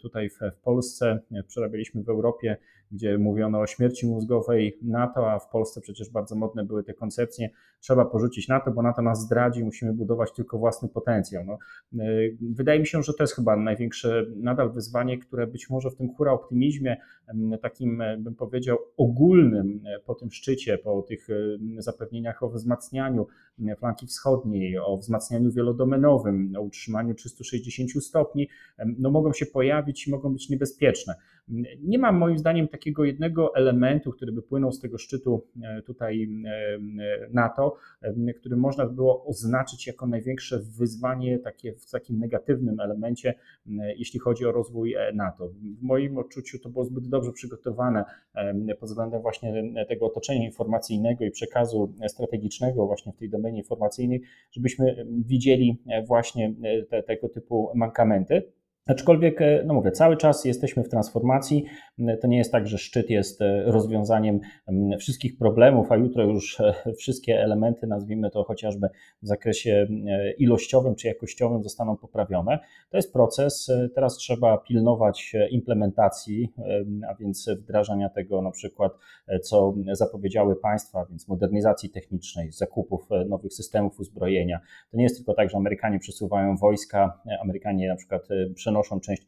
tutaj 0.02 0.30
w, 0.30 0.40
w 0.58 0.62
Polsce, 0.62 1.20
przerabialiśmy 1.48 2.04
w 2.04 2.10
Europie, 2.10 2.58
gdzie 2.92 3.18
mówiono 3.18 3.60
o 3.60 3.68
śmierci 3.68 4.08
mózgowej 4.08 4.78
NATO, 4.82 5.32
a 5.32 5.40
w 5.40 5.50
Polsce 5.50 5.82
przecież 5.82 6.10
bardzo 6.10 6.36
modne 6.36 6.66
były 6.66 6.84
te 6.84 6.94
koncepcje, 6.94 7.50
trzeba 7.80 8.06
porzucić 8.06 8.48
NATO, 8.48 8.72
bo 8.72 8.82
NATO 8.82 9.02
nas 9.02 9.22
zdradzi, 9.22 9.64
musimy 9.64 9.94
budować 9.94 10.32
tylko 10.34 10.58
własny 10.58 10.90
potencjał. 10.90 11.46
No, 11.46 11.58
e, 12.04 12.08
wydaje 12.42 12.80
mi 12.80 12.88
się, 12.88 13.04
że 13.04 13.14
to 13.14 13.24
jest 13.24 13.36
chyba 13.36 13.56
największe 13.56 14.26
nadal 14.36 14.72
wyzwanie, 14.72 15.18
które 15.18 15.48
być 15.48 15.70
może 15.70 15.90
w 15.90 15.96
tym 15.96 16.14
hura 16.16 16.32
optymizmie, 16.32 16.98
takim 17.62 18.02
e, 18.02 18.18
bym 18.18 18.36
powiedział 18.36 18.78
ogólnym 18.98 19.82
e, 19.86 20.00
po 20.00 20.16
tym 20.16 20.32
szczycie, 20.32 20.78
po 20.78 21.02
tych 21.02 21.28
zapewnieniach 21.78 22.44
o 22.44 22.50
wzmacnianiu 22.50 23.28
flanki 23.78 24.08
wschodniej, 24.08 24.78
o 24.78 24.98
wzmacnianiu 24.98 25.52
wielodomenowym, 25.52 26.54
o 26.58 26.62
utrzymaniu 26.62 27.14
360 27.14 27.49
stopni, 28.02 28.50
no 28.98 29.12
mogą 29.12 29.34
się 29.34 29.46
pojawić 29.46 30.08
i 30.08 30.12
mogą 30.12 30.34
być 30.34 30.50
niebezpieczne. 30.50 31.16
Nie 31.80 32.00
ma 32.00 32.12
moim 32.12 32.38
zdaniem 32.38 32.68
takiego 32.68 33.06
jednego 33.06 33.56
elementu, 33.56 34.12
który 34.12 34.32
by 34.32 34.42
płynął 34.42 34.72
z 34.72 34.80
tego 34.80 34.98
szczytu 34.98 35.48
e, 35.64 35.82
tutaj 35.82 36.24
e, 36.24 36.50
e, 36.50 36.80
NATO, 37.34 37.76
który 38.36 38.58
można 38.58 38.86
by 38.86 38.94
było 38.94 39.26
oznaczyć 39.26 39.88
jako 39.88 40.08
największe 40.08 40.60
wyzwanie 40.60 41.40
takie 41.40 41.74
w 41.74 41.92
takim 41.92 42.20
negatywnym 42.20 42.80
elemencie, 42.80 43.34
jeśli 43.98 44.20
chodzi 44.20 44.46
o 44.46 44.52
rozwój 44.52 44.96
NATO. 45.14 45.50
W 45.50 45.82
moim 45.82 46.18
odczuciu 46.18 46.60
to 46.60 46.70
było 46.70 46.86
zbyt 46.86 47.08
dobrze 47.10 47.32
przygotowane 47.32 48.06
pod 48.80 48.90
względem 48.90 49.22
właśnie 49.22 49.74
tego 49.88 50.06
otoczenia 50.06 50.46
informacyjnego 50.46 51.26
i 51.26 51.32
przekazu 51.32 51.94
strategicznego 52.08 52.88
właśnie 52.88 53.14
w 53.14 53.18
tej 53.18 53.30
domenie 53.30 53.58
informacyjnej, 53.58 54.22
żebyśmy 54.52 55.06
widzieli 55.26 55.82
właśnie 56.08 56.56
te, 56.90 57.04
tego 57.04 57.30
typu 57.30 57.72
mankamenty. 57.76 58.44
Aczkolwiek, 58.90 59.42
e, 59.42 59.64
no 59.66 59.74
mówię, 59.74 59.92
cały 59.92 60.18
czas 60.18 60.46
jesteśmy 60.46 60.84
w 60.84 60.90
transformacji. 60.90 61.66
To 62.22 62.28
nie 62.28 62.38
jest 62.38 62.52
tak, 62.52 62.68
że 62.68 62.78
szczyt 62.78 63.10
jest 63.10 63.42
e, 63.42 63.64
rozwiązaniem 63.64 64.40
wszystkich 65.00 65.38
problemów, 65.38 65.92
a 65.92 65.96
jutro 65.96 66.24
już 66.24 66.60
e, 66.60 66.74
wszystkie 66.98 67.44
elementy, 67.44 67.88
nazwijmy 67.88 68.30
to 68.30 68.44
chociażby 68.44 68.88
w 69.24 69.28
zakresie 69.28 69.88
ilościowym 70.38 70.96
czy 70.96 71.08
jakościowym, 71.08 71.64
zostaną 71.64 71.98
poprawione. 71.98 72.60
To 72.90 72.98
jest 72.98 73.14
proces. 73.14 73.72
Teraz 73.96 74.18
trzeba 74.18 74.58
pilnować 74.58 75.36
implementacji, 75.52 76.54
a 77.10 77.16
więc 77.16 77.50
wdrażania 77.60 78.10
tego 78.10 78.42
na 78.42 78.52
przykład, 78.52 78.92
co 79.44 79.74
zapowiedziały 79.92 80.56
państwa, 80.56 81.06
więc 81.10 81.28
modernizacji 81.28 81.90
technicznej, 81.90 82.52
zakupów 82.52 83.08
nowych 83.28 83.54
systemów 83.54 84.00
uzbrojenia. 84.00 84.60
To 84.92 84.98
nie 84.98 85.04
jest 85.04 85.18
tylko 85.18 85.34
tak, 85.34 85.50
że 85.50 85.58
Amerykanie 85.58 86.00
przesuwają 86.00 86.58
wojska, 86.58 87.22
Amerykanie 87.42 87.88
na 87.88 87.96
przykład 87.96 88.28
przenoszą 88.56 88.79
część 89.00 89.26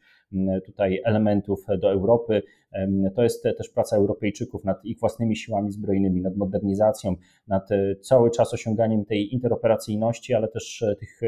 tutaj 0.65 1.01
elementów 1.05 1.65
do 1.81 1.91
Europy. 1.91 2.43
To 3.16 3.24
jest 3.24 3.44
też 3.58 3.70
praca 3.70 3.96
Europejczyków 3.96 4.66
nad 4.66 4.86
ich 4.86 5.00
własnymi 5.00 5.36
siłami 5.36 5.72
zbrojnymi, 5.72 6.22
nad 6.22 6.36
modernizacją, 6.36 7.16
nad 7.48 7.72
e, 7.72 7.96
cały 7.96 8.32
czas 8.32 8.54
osiąganiem 8.54 9.06
tej 9.06 9.34
interoperacyjności, 9.34 10.34
ale 10.34 10.48
też 10.48 10.82
e, 10.82 10.96
tych 10.96 11.22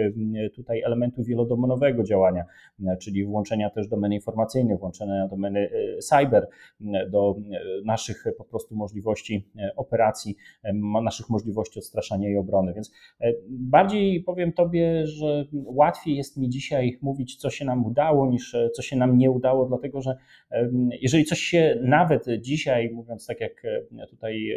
tutaj 0.56 0.82
elementów 0.82 1.26
wielodomenowego 1.26 2.04
działania, 2.04 2.46
czyli 3.02 3.26
włączenia 3.26 3.70
też 3.70 3.88
domeny 3.88 4.16
informacyjnej, 4.16 4.78
włączenia 4.78 5.28
domeny 5.28 5.60
e, 5.60 5.98
cyber 5.98 6.48
do 7.12 7.36
naszych 7.86 8.24
po 8.38 8.44
prostu 8.44 8.76
możliwości 8.76 9.48
operacji, 9.76 10.36
naszych 11.04 11.30
możliwości 11.30 11.80
odstraszania 11.80 12.30
i 12.30 12.36
obrony. 12.36 12.74
Więc 12.74 12.92
bardziej 13.50 14.24
powiem 14.24 14.54
Tobie, 14.54 15.08
że 15.08 15.46
łatwiej 15.54 16.16
jest 16.16 16.38
mi 16.38 16.50
dzisiaj 16.50 17.00
mówić, 17.02 17.36
co 17.36 17.50
się 17.50 17.66
nam 17.66 17.86
udało, 17.86 18.28
niż 18.28 18.56
co 18.76 18.82
się 18.82 18.96
nam 18.96 19.18
nie 19.18 19.32
udało, 19.32 19.66
dlatego 19.66 20.02
że 20.02 20.18
jeżeli 21.02 21.26
coś 21.26 21.33
coś 21.34 21.42
się 21.42 21.80
nawet 21.82 22.26
dzisiaj, 22.40 22.90
mówiąc 22.94 23.28
tak 23.28 23.42
jak 23.42 23.66
e, 23.66 24.08
tutaj 24.08 24.50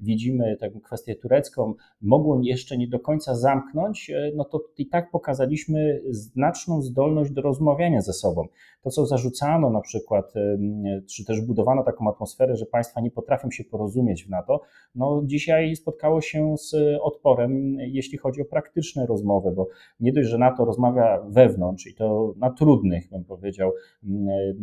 widzimy 0.00 0.56
tę 0.56 0.70
kwestię 0.84 1.14
turecką, 1.14 1.74
mogło 2.02 2.40
jeszcze 2.42 2.78
nie 2.78 2.88
do 2.88 3.00
końca 3.00 3.34
zamknąć, 3.34 4.10
e, 4.10 4.30
no 4.36 4.44
to 4.44 4.60
i 4.78 4.86
tak 4.86 5.10
pokazaliśmy 5.10 6.00
znaczną 6.10 6.82
zdolność 6.82 7.30
do 7.30 7.42
rozmawiania 7.42 8.00
ze 8.00 8.12
sobą. 8.12 8.48
To, 8.82 8.90
co 8.90 9.06
zarzucano 9.06 9.70
na 9.70 9.80
przykład, 9.80 10.32
czy 11.10 11.24
też 11.24 11.40
budowano 11.40 11.84
taką 11.84 12.08
atmosferę, 12.10 12.56
że 12.56 12.66
państwa 12.66 13.00
nie 13.00 13.10
potrafią 13.10 13.50
się 13.50 13.64
porozumieć 13.64 14.24
w 14.24 14.30
NATO, 14.30 14.60
no 14.94 15.22
dzisiaj 15.24 15.76
spotkało 15.76 16.20
się 16.20 16.54
z 16.58 16.74
odporem, 17.02 17.76
jeśli 17.80 18.18
chodzi 18.18 18.42
o 18.42 18.44
praktyczne 18.44 19.06
rozmowy, 19.06 19.50
bo 19.50 19.68
nie 20.00 20.12
dość, 20.12 20.28
że 20.28 20.38
NATO 20.38 20.64
rozmawia 20.64 21.22
wewnątrz 21.28 21.86
i 21.86 21.94
to 21.94 22.34
na 22.36 22.50
trudnych, 22.50 23.10
bym 23.10 23.24
powiedział, 23.24 23.72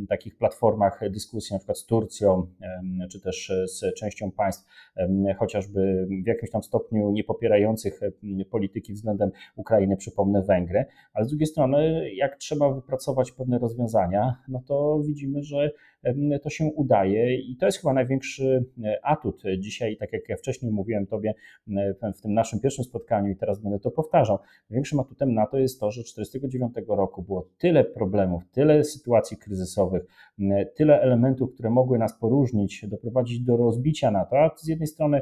takich 0.10 0.38
platformach 0.38 1.00
dyskusji, 1.10 1.35
dyskusji 1.36 1.54
na 1.54 1.60
przykład 1.60 1.78
z 1.78 1.86
Turcją, 1.86 2.48
czy 3.12 3.22
też 3.22 3.52
z 3.66 3.94
częścią 4.00 4.32
państw, 4.32 4.70
chociażby 5.38 6.08
w 6.24 6.28
jakimś 6.28 6.52
tam 6.52 6.64
stopniu 6.64 7.12
niepopierających 7.12 8.00
polityki 8.52 8.94
względem 8.94 9.32
Ukrainy, 9.56 9.98
przypomnę 9.98 10.42
Węgry, 10.42 10.86
ale 11.14 11.26
z 11.26 11.30
drugiej 11.30 11.48
strony, 11.48 12.10
jak 12.14 12.36
trzeba 12.36 12.74
wypracować 12.74 13.32
pewne 13.32 13.60
rozwiązania, 13.60 14.36
no 14.48 14.62
to 14.68 15.00
widzimy, 15.08 15.44
że 15.44 15.72
to 16.44 16.50
się 16.50 16.66
udaje 16.66 17.36
i 17.36 17.56
to 17.56 17.66
jest 17.66 17.78
chyba 17.78 17.94
największy 17.94 18.66
e, 18.84 19.06
atut 19.06 19.44
dzisiaj, 19.60 19.98
tak 19.98 20.14
jak 20.14 20.30
ja 20.30 20.38
wcześniej 20.38 20.72
mówiłem 20.72 21.08
Tobie 21.08 21.34
w 22.16 22.22
tym 22.22 22.34
naszym 22.34 22.60
pierwszym 22.60 22.84
spotkaniu 22.84 23.32
i 23.32 23.36
teraz 23.36 23.60
będę 23.60 23.80
to 23.80 23.92
powtarzał. 23.92 24.40
Największym 24.70 25.00
atutem 25.00 25.34
na 25.34 25.46
to 25.46 25.58
jest 25.58 25.80
to, 25.80 25.92
że 25.92 26.04
1949 26.04 26.88
roku 26.88 27.24
było 27.24 27.50
tyle 27.58 27.84
problemów, 27.84 28.44
tyle 28.52 28.84
sytuacji 28.84 29.38
kryzysowych, 29.38 30.04
tyle 30.76 31.02
elementów, 31.02 31.54
które 31.54 31.70
mogły 31.70 31.98
nas 31.98 32.20
poróżnić, 32.20 32.86
doprowadzić 32.88 33.40
do 33.40 33.58
rozbicia 33.58 34.12
NATO, 34.12 34.40
a 34.40 34.52
z 34.58 34.68
jednej 34.68 34.88
strony 34.88 35.22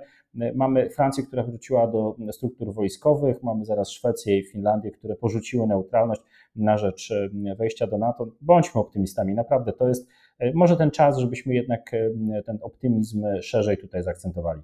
mamy 0.55 0.89
Francję, 0.89 1.23
która 1.23 1.43
wróciła 1.43 1.87
do 1.87 2.15
struktur 2.31 2.73
wojskowych, 2.73 3.43
mamy 3.43 3.65
zaraz 3.65 3.89
Szwecję 3.89 4.39
i 4.39 4.43
Finlandię, 4.43 4.91
które 4.91 5.15
porzuciły 5.15 5.67
neutralność 5.67 6.21
na 6.55 6.77
rzecz 6.77 7.13
wejścia 7.57 7.87
do 7.87 7.97
NATO. 7.97 8.27
Bądźmy 8.41 8.81
optymistami, 8.81 9.33
naprawdę 9.33 9.73
to 9.73 9.87
jest 9.87 10.07
E, 10.07 10.22
może 10.53 10.77
ten 10.77 10.91
czas, 10.91 11.17
żebyśmy 11.17 11.55
jednak 11.55 11.93
e, 11.93 12.43
ten 12.45 12.59
optymizm 12.61 13.25
szerzej 13.41 13.77
tutaj 13.77 14.03
zaakcentowali. 14.03 14.61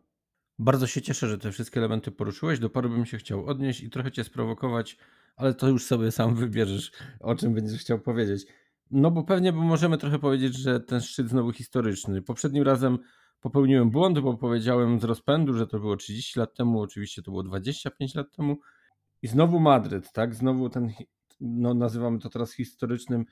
Bardzo 0.59 0.87
się 0.87 1.01
cieszę, 1.01 1.27
że 1.27 1.37
te 1.37 1.51
wszystkie 1.51 1.79
elementy 1.79 2.11
poruszyłeś. 2.11 2.59
Do 2.59 2.69
paru 2.69 2.89
bym 2.89 3.05
się 3.05 3.17
chciał 3.17 3.45
odnieść 3.45 3.83
i 3.83 3.89
trochę 3.89 4.11
cię 4.11 4.23
sprowokować, 4.23 4.97
ale 5.35 5.53
to 5.53 5.67
już 5.67 5.85
sobie 5.85 6.11
sam 6.11 6.35
wybierzesz, 6.35 6.91
o 7.19 7.35
czym 7.35 7.53
będziesz 7.53 7.81
chciał 7.81 7.99
powiedzieć. 7.99 8.45
No 8.91 9.11
bo 9.11 9.23
pewnie 9.23 9.53
bo 9.53 9.61
możemy 9.61 9.97
trochę 9.97 10.19
powiedzieć, 10.19 10.57
że 10.57 10.79
ten 10.79 11.01
szczyt 11.01 11.29
znowu 11.29 11.51
historyczny. 11.51 12.21
Poprzednim 12.21 12.63
razem 12.63 12.99
popełniłem 13.39 13.89
błąd, 13.89 14.19
bo 14.19 14.37
powiedziałem 14.37 14.99
z 14.99 15.03
rozpędu, 15.03 15.53
że 15.53 15.67
to 15.67 15.79
było 15.79 15.95
30 15.95 16.39
lat 16.39 16.55
temu, 16.55 16.81
oczywiście 16.81 17.21
to 17.21 17.31
było 17.31 17.43
25 17.43 18.15
lat 18.15 18.35
temu. 18.35 18.57
I 19.21 19.27
znowu 19.27 19.59
Madryt, 19.59 20.11
tak? 20.11 20.35
Znowu 20.35 20.69
ten, 20.69 20.91
no 21.39 21.73
nazywamy 21.73 22.19
to 22.19 22.29
teraz 22.29 22.53
historycznym 22.53 23.25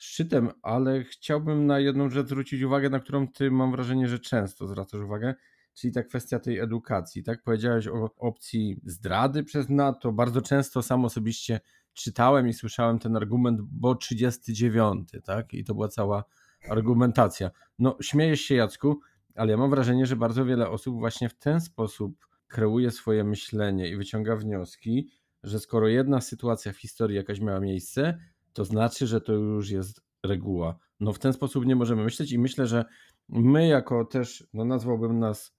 szczytem, 0.00 0.50
ale 0.62 1.04
chciałbym 1.04 1.66
na 1.66 1.78
jedną 1.78 2.10
rzecz 2.10 2.26
zwrócić 2.26 2.62
uwagę, 2.62 2.90
na 2.90 3.00
którą 3.00 3.28
ty 3.28 3.50
mam 3.50 3.72
wrażenie, 3.72 4.08
że 4.08 4.18
często 4.18 4.66
zwracasz 4.66 5.00
uwagę, 5.00 5.34
czyli 5.74 5.92
ta 5.92 6.02
kwestia 6.02 6.38
tej 6.38 6.58
edukacji. 6.58 7.22
Tak 7.22 7.42
powiedziałeś 7.42 7.88
o 7.88 8.14
opcji 8.16 8.80
zdrady 8.84 9.44
przez 9.44 9.68
NATO. 9.68 10.12
Bardzo 10.12 10.42
często 10.42 10.82
sam 10.82 11.04
osobiście 11.04 11.60
czytałem 11.92 12.48
i 12.48 12.52
słyszałem 12.52 12.98
ten 12.98 13.16
argument, 13.16 13.60
bo 13.62 13.94
39, 13.94 15.08
tak? 15.24 15.54
I 15.54 15.64
to 15.64 15.74
była 15.74 15.88
cała 15.88 16.24
argumentacja. 16.70 17.50
No, 17.78 17.96
śmiejesz 18.02 18.40
się, 18.40 18.54
Jacku, 18.54 19.00
ale 19.34 19.50
ja 19.50 19.56
mam 19.56 19.70
wrażenie, 19.70 20.06
że 20.06 20.16
bardzo 20.16 20.44
wiele 20.44 20.70
osób 20.70 20.98
właśnie 20.98 21.28
w 21.28 21.34
ten 21.34 21.60
sposób 21.60 22.26
kreuje 22.48 22.90
swoje 22.90 23.24
myślenie 23.24 23.88
i 23.88 23.96
wyciąga 23.96 24.36
wnioski, 24.36 25.08
że 25.42 25.60
skoro 25.60 25.88
jedna 25.88 26.20
sytuacja 26.20 26.72
w 26.72 26.76
historii 26.76 27.16
jakaś 27.16 27.40
miała 27.40 27.60
miejsce, 27.60 28.18
to 28.52 28.64
znaczy, 28.64 29.06
że 29.06 29.20
to 29.20 29.32
już 29.32 29.70
jest 29.70 30.00
reguła. 30.22 30.78
No 31.00 31.12
w 31.12 31.18
ten 31.18 31.32
sposób 31.32 31.66
nie 31.66 31.76
możemy 31.76 32.04
myśleć 32.04 32.32
i 32.32 32.38
myślę, 32.38 32.66
że 32.66 32.84
my 33.28 33.68
jako 33.68 34.04
też, 34.04 34.48
no 34.52 34.64
nazwałbym 34.64 35.18
nas 35.18 35.54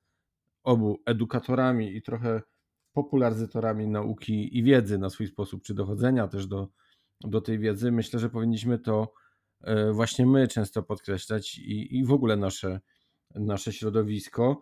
obu 0.63 1.01
edukatorami 1.05 1.95
i 1.95 2.01
trochę 2.01 2.41
popularyzatorami 2.93 3.87
nauki 3.87 4.57
i 4.57 4.63
wiedzy 4.63 4.97
na 4.97 5.09
swój 5.09 5.27
sposób, 5.27 5.63
czy 5.63 5.73
dochodzenia 5.73 6.27
też 6.27 6.47
do, 6.47 6.67
do 7.21 7.41
tej 7.41 7.59
wiedzy, 7.59 7.91
myślę, 7.91 8.19
że 8.19 8.29
powinniśmy 8.29 8.79
to 8.79 9.13
e, 9.61 9.91
właśnie 9.91 10.25
my 10.25 10.47
często 10.47 10.83
podkreślać 10.83 11.57
i, 11.57 11.97
i 11.97 12.05
w 12.05 12.11
ogóle 12.11 12.37
nasze, 12.37 12.79
nasze 13.35 13.73
środowisko. 13.73 14.61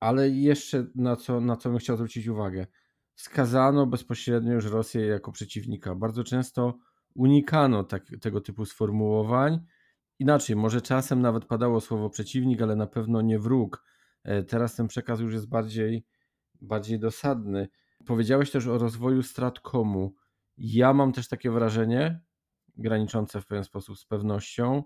Ale 0.00 0.30
jeszcze 0.30 0.86
na 0.94 1.16
co, 1.16 1.40
na 1.40 1.56
co 1.56 1.68
bym 1.68 1.78
chciał 1.78 1.96
zwrócić 1.96 2.26
uwagę. 2.26 2.66
Skazano 3.14 3.86
bezpośrednio 3.86 4.52
już 4.52 4.66
Rosję 4.66 5.06
jako 5.06 5.32
przeciwnika. 5.32 5.94
Bardzo 5.94 6.24
często 6.24 6.78
unikano 7.14 7.84
tak, 7.84 8.06
tego 8.20 8.40
typu 8.40 8.64
sformułowań. 8.64 9.60
Inaczej, 10.18 10.56
może 10.56 10.80
czasem 10.80 11.20
nawet 11.20 11.44
padało 11.44 11.80
słowo 11.80 12.10
przeciwnik, 12.10 12.62
ale 12.62 12.76
na 12.76 12.86
pewno 12.86 13.22
nie 13.22 13.38
wróg. 13.38 13.84
E, 14.24 14.42
teraz 14.42 14.74
ten 14.74 14.88
przekaz 14.88 15.20
już 15.20 15.32
jest 15.32 15.48
bardziej, 15.48 16.06
bardziej 16.60 16.98
dosadny. 16.98 17.68
Powiedziałeś 18.06 18.50
też 18.50 18.66
o 18.66 18.78
rozwoju 18.78 19.22
Stratkomu. 19.22 20.14
Ja 20.56 20.92
mam 20.92 21.12
też 21.12 21.28
takie 21.28 21.50
wrażenie, 21.50 22.20
graniczące 22.76 23.40
w 23.40 23.46
pewien 23.46 23.64
sposób 23.64 23.98
z 23.98 24.06
pewnością, 24.06 24.82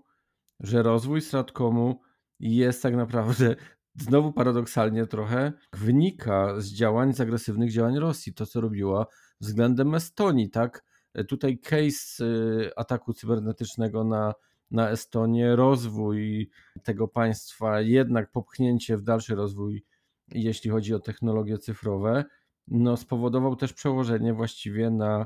że 0.59 0.83
rozwój 0.83 1.21
Stratkomu 1.21 2.01
jest 2.39 2.83
tak 2.83 2.95
naprawdę 2.95 3.55
znowu 3.95 4.33
paradoksalnie 4.33 5.05
trochę 5.05 5.53
wynika 5.73 6.61
z 6.61 6.67
działań, 6.67 7.13
z 7.13 7.21
agresywnych 7.21 7.71
działań 7.71 7.99
Rosji, 7.99 8.33
to 8.33 8.45
co 8.45 8.61
robiła 8.61 9.05
względem 9.41 9.95
Estonii, 9.95 10.49
tak? 10.49 10.88
Tutaj 11.27 11.59
case 11.59 12.25
y, 12.25 12.71
ataku 12.75 13.13
cybernetycznego 13.13 14.03
na, 14.03 14.33
na 14.71 14.89
Estonię, 14.89 15.55
rozwój 15.55 16.49
tego 16.83 17.07
państwa, 17.07 17.81
jednak 17.81 18.31
popchnięcie 18.31 18.97
w 18.97 19.01
dalszy 19.01 19.35
rozwój, 19.35 19.85
jeśli 20.31 20.69
chodzi 20.69 20.93
o 20.93 20.99
technologie 20.99 21.57
cyfrowe, 21.57 22.25
no 22.67 22.97
spowodował 22.97 23.55
też 23.55 23.73
przełożenie 23.73 24.33
właściwie 24.33 24.89
na, 24.89 25.25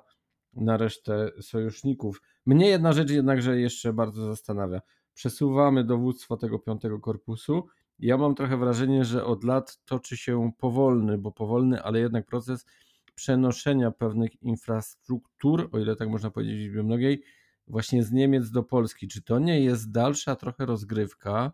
na 0.53 0.77
resztę 0.77 1.31
sojuszników. 1.41 2.21
Mnie 2.45 2.67
jedna 2.67 2.93
rzecz 2.93 3.11
jednakże 3.11 3.59
jeszcze 3.59 3.93
bardzo 3.93 4.25
zastanawia. 4.25 4.81
Przesuwamy 5.13 5.83
dowództwo 5.83 6.37
tego 6.37 6.59
piątego 6.59 6.99
korpusu. 6.99 7.67
Ja 7.99 8.17
mam 8.17 8.35
trochę 8.35 8.57
wrażenie, 8.57 9.05
że 9.05 9.25
od 9.25 9.43
lat 9.43 9.77
toczy 9.85 10.17
się 10.17 10.51
powolny, 10.57 11.17
bo 11.17 11.31
powolny, 11.31 11.83
ale 11.83 11.99
jednak 11.99 12.25
proces 12.25 12.65
przenoszenia 13.15 13.91
pewnych 13.91 14.41
infrastruktur, 14.41 15.69
o 15.71 15.79
ile 15.79 15.95
tak 15.95 16.09
można 16.09 16.31
powiedzieć 16.31 16.55
w 16.55 16.59
liczbie 16.59 16.83
mnogiej, 16.83 17.23
właśnie 17.67 18.03
z 18.03 18.11
Niemiec 18.11 18.51
do 18.51 18.63
Polski. 18.63 19.07
Czy 19.07 19.21
to 19.21 19.39
nie 19.39 19.61
jest 19.61 19.91
dalsza 19.91 20.35
trochę 20.35 20.65
rozgrywka 20.65 21.51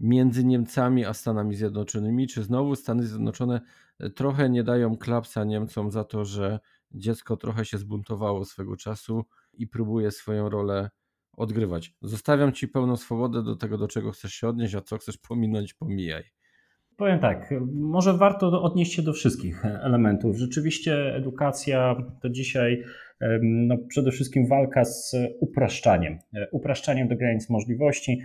między 0.00 0.44
Niemcami 0.44 1.04
a 1.04 1.14
Stanami 1.14 1.54
Zjednoczonymi? 1.54 2.26
Czy 2.26 2.42
znowu 2.42 2.76
Stany 2.76 3.06
Zjednoczone 3.06 3.60
e, 3.98 4.10
trochę 4.10 4.50
nie 4.50 4.64
dają 4.64 4.96
klapsa 4.96 5.44
Niemcom 5.44 5.90
za 5.90 6.04
to, 6.04 6.24
że 6.24 6.60
dziecko 6.90 7.36
trochę 7.36 7.64
się 7.64 7.78
zbuntowało 7.78 8.44
swego 8.44 8.76
czasu 8.76 9.24
i 9.52 9.66
próbuje 9.66 10.10
swoją 10.10 10.48
rolę 10.48 10.90
odgrywać? 11.32 11.94
Zostawiam 12.02 12.52
Ci 12.52 12.68
pełną 12.68 12.96
swobodę 12.96 13.42
do 13.42 13.56
tego, 13.56 13.78
do 13.78 13.88
czego 13.88 14.12
chcesz 14.12 14.34
się 14.34 14.48
odnieść, 14.48 14.74
a 14.74 14.80
co 14.80 14.98
chcesz 14.98 15.18
pominąć, 15.18 15.74
pomijaj. 15.74 16.24
Powiem 16.96 17.18
tak, 17.18 17.54
może 17.72 18.12
warto 18.12 18.62
odnieść 18.62 18.94
się 18.94 19.02
do 19.02 19.12
wszystkich 19.12 19.64
elementów. 19.64 20.36
Rzeczywiście 20.36 21.14
edukacja 21.14 21.96
to 22.22 22.30
dzisiaj 22.30 22.82
no, 23.42 23.78
przede 23.88 24.10
wszystkim 24.10 24.46
walka 24.46 24.84
z 24.84 25.16
upraszczaniem. 25.40 26.18
Upraszczaniem 26.52 27.08
do 27.08 27.16
granic 27.16 27.50
możliwości, 27.50 28.20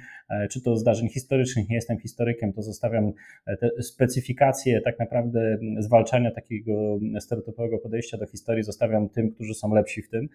czy 0.52 0.62
to 0.62 0.76
zdarzeń 0.76 1.10
historycznych, 1.10 1.70
nie 1.70 1.76
jestem 1.76 2.00
historykiem, 2.00 2.54
to 2.54 2.62
zostawiam 2.62 3.12
te 3.60 3.84
specyfikacje 3.84 4.82
tak 4.82 5.00
naprawdę 5.00 5.58
zwalczania 5.80 6.32
takiego 6.32 7.00
stereotypowego 7.20 7.78
podejścia 7.78 8.18
do 8.18 8.26
historii, 8.26 8.64
zostawiam 8.64 9.10
tym, 9.10 9.32
którzy 9.32 9.54
są 9.54 9.74
lepsi 9.74 10.02
w 10.02 10.10
tym, 10.10 10.30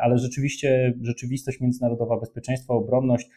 ale 0.00 0.18
rzeczywiście 0.18 0.94
rzeczywistość 1.02 1.60
międzynarodowa, 1.60 2.20
bezpieczeństwo, 2.20 2.74
obronność, 2.74 3.30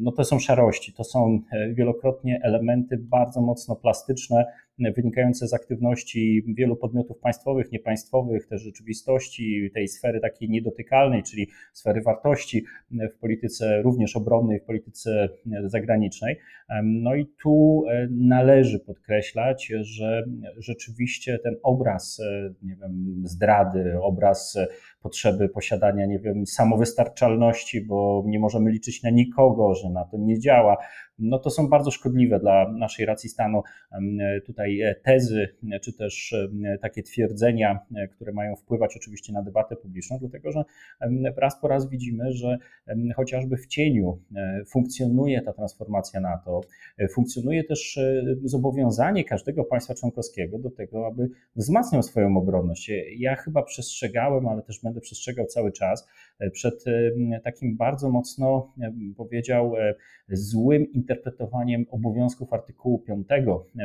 no 0.00 0.12
to 0.12 0.24
są 0.24 0.38
szarości, 0.38 0.92
to 0.92 1.04
są 1.04 1.40
wielokrotnie 1.74 2.40
elementy 2.42 2.98
bardzo 2.98 3.40
mocno 3.40 3.76
plastyczne, 3.76 4.44
wynikające 4.78 5.48
z 5.48 5.54
aktywności 5.54 6.42
wielu 6.48 6.76
podmiotów 6.76 7.18
państwowych, 7.18 7.72
niepaństwowych, 7.72 8.46
też 8.46 8.62
rzeczywistości, 8.62 9.70
tej 9.74 9.88
sfery 9.88 10.20
takiej 10.20 10.48
niedotykalnej, 10.48 11.22
czyli 11.22 11.48
sfery 11.72 12.02
wartości 12.02 12.64
w 12.90 13.18
polityce 13.20 13.82
również 13.82 14.16
obronnej, 14.16 14.60
w 14.60 14.64
polityce 14.64 15.28
zagranicznej. 15.64 16.36
No 16.84 17.14
i 17.14 17.26
tu 17.42 17.84
e, 17.90 18.08
należy 18.10 18.78
podkreślać, 18.78 19.72
że 19.80 20.24
rzeczywiście 20.56 21.38
ten 21.38 21.56
obraz, 21.62 22.20
e, 22.20 22.54
nie 22.62 22.76
wiem, 22.76 23.22
zdrady, 23.24 24.00
obraz 24.02 24.58
potrzeby 25.02 25.48
posiadania, 25.48 26.06
nie 26.06 26.18
wiem, 26.18 26.46
samowystarczalności, 26.46 27.80
bo 27.80 28.24
nie 28.26 28.38
możemy 28.38 28.70
liczyć 28.70 29.02
na 29.02 29.10
nikogo, 29.10 29.61
że 29.74 29.90
na 29.90 30.04
to 30.04 30.16
nie 30.16 30.40
działa, 30.40 30.76
no 31.22 31.38
to 31.38 31.50
są 31.50 31.68
bardzo 31.68 31.90
szkodliwe 31.90 32.40
dla 32.40 32.72
naszej 32.72 33.06
racji 33.06 33.28
stanu. 33.30 33.62
Tutaj 34.46 34.80
e, 34.80 34.94
tezy, 34.94 35.48
czy 35.82 35.92
też 35.92 36.34
takie 36.80 37.02
twierdzenia, 37.02 37.80
e, 37.96 38.08
które 38.08 38.32
mają 38.32 38.56
wpływać 38.56 38.96
oczywiście 38.96 39.32
na 39.32 39.42
debatę 39.42 39.76
publiczną, 39.76 40.18
dlatego 40.20 40.52
że 40.52 40.62
raz 41.36 41.60
po 41.60 41.68
raz 41.68 41.90
widzimy, 41.90 42.32
że 42.32 42.58
chociażby 43.16 43.56
w 43.56 43.66
cieniu 43.66 44.18
e, 44.36 44.64
funkcjonuje 44.64 45.42
ta 45.42 45.52
transformacja 45.52 46.20
NATO, 46.20 46.60
funkcjonuje 47.14 47.64
też 47.64 47.98
zobowiązanie 48.44 49.24
każdego 49.24 49.64
państwa 49.64 49.94
członkowskiego 49.94 50.58
do 50.58 50.70
tego, 50.70 51.06
aby 51.06 51.28
wzmacniał 51.56 52.02
swoją 52.02 52.36
obronność. 52.36 52.90
Ja 53.16 53.36
chyba 53.36 53.62
przestrzegałem, 53.62 54.48
ale 54.48 54.62
też 54.62 54.80
będę 54.82 55.00
przestrzegał 55.00 55.46
cały 55.46 55.72
czas 55.72 56.08
przed 56.52 56.84
takim 57.44 57.76
bardzo 57.76 58.10
mocno, 58.10 58.72
powiedział, 59.16 59.74
złym 60.28 60.86
interpretowaniem 61.12 61.86
obowiązków 61.90 62.52
artykułu 62.52 62.98
5, 62.98 63.26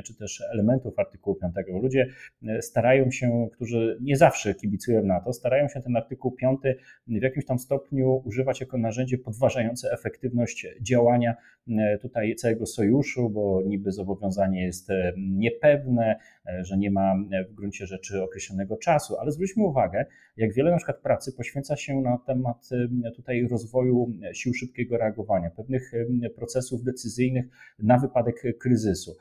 czy 0.06 0.16
też 0.16 0.44
elementów 0.54 1.00
artykułu 1.00 1.36
5. 1.36 1.54
Ludzie 1.82 2.08
e, 2.48 2.62
starają 2.62 3.12
się, 3.12 3.48
którzy 3.54 3.98
nie 4.02 4.18
zawsze 4.18 4.56
kibicują 4.56 5.04
na 5.04 5.20
to, 5.20 5.34
starają 5.34 5.68
się 5.68 5.82
ten 5.82 5.98
artykuł 5.98 6.32
5 6.32 6.60
w 7.08 7.22
jakimś 7.22 7.46
tam 7.46 7.60
stopniu 7.60 8.22
używać 8.26 8.62
jako 8.62 8.78
narzędzie 8.78 9.18
podważające 9.18 9.92
efektywność 9.92 10.68
działania 10.82 11.36
e, 11.70 11.98
tutaj 11.98 12.36
całego 12.36 12.66
sojuszu, 12.66 13.30
bo 13.30 13.62
niby 13.66 13.92
zobowiązanie 13.92 14.66
jest 14.66 14.90
e, 14.90 15.14
niepewne, 15.18 16.20
że 16.62 16.78
nie 16.78 16.92
ma 16.92 17.16
w 17.50 17.54
gruncie 17.54 17.88
rzeczy 17.88 18.24
określonego 18.24 18.78
czasu, 18.78 19.18
ale 19.20 19.32
zwróćmy 19.32 19.64
uwagę, 19.64 20.06
jak 20.38 20.54
wiele 20.54 20.72
na 20.72 20.78
przykład 20.78 20.98
pracy 20.98 21.34
poświęca 21.34 21.76
się 21.76 22.02
na 22.02 22.18
temat 22.18 22.70
tutaj 23.16 23.48
rozwoju 23.48 24.12
sił 24.34 24.54
szybkiego 24.54 24.98
reagowania, 24.98 25.50
pewnych 25.50 25.92
procesów 26.36 26.84
decyzyjnych 26.84 27.46
na 27.80 27.98
wypadek 27.98 28.44
kryzysu. 28.60 29.18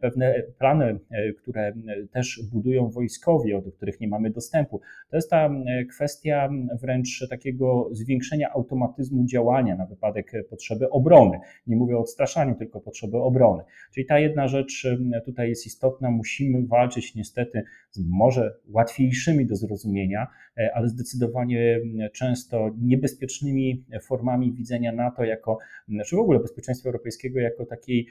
Pewne 0.00 0.42
plany, 0.58 0.98
e, 1.10 1.32
które 1.32 1.72
też 2.12 2.40
budują 2.52 2.88
wojskowi, 2.88 3.52
do 3.64 3.72
których 3.72 4.00
nie 4.00 4.08
mamy 4.08 4.30
dostępu, 4.30 4.80
to 5.10 5.16
jest 5.16 5.30
ta 5.30 5.50
kwestia 5.90 6.48
wręcz 6.80 7.28
takiego 7.30 7.88
zwiększenia 7.92 8.52
automatyzmu 8.52 9.24
działania 9.24 9.76
na 9.76 9.86
wypadek 9.86 10.32
potrzeby 10.50 10.90
obrony. 10.90 11.38
Nie 11.66 11.76
mówię 11.76 11.96
o 11.96 12.00
odstraszaniu, 12.00 12.54
tylko 12.54 12.80
potrzeby 12.80 13.16
obrony. 13.16 13.62
Czyli 13.94 14.06
ta 14.06 14.18
jedna 14.18 14.48
rzecz 14.48 14.86
tutaj 15.24 15.48
jest 15.48 15.66
istotna. 15.66 16.10
Musimy 16.10 16.51
walczyć 16.60 17.14
niestety 17.14 17.64
z 17.90 18.00
może 18.08 18.54
łatwiejszymi 18.68 19.46
do 19.46 19.56
zrozumienia, 19.56 20.26
ale 20.74 20.88
zdecydowanie 20.88 21.80
często 22.12 22.70
niebezpiecznymi 22.80 23.84
formami 24.02 24.52
widzenia 24.52 24.92
NATO 24.92 25.24
jako, 25.24 25.58
czy 26.06 26.16
w 26.16 26.18
ogóle 26.18 26.40
bezpieczeństwa 26.40 26.88
europejskiego 26.88 27.40
jako 27.40 27.66
takiej 27.66 28.06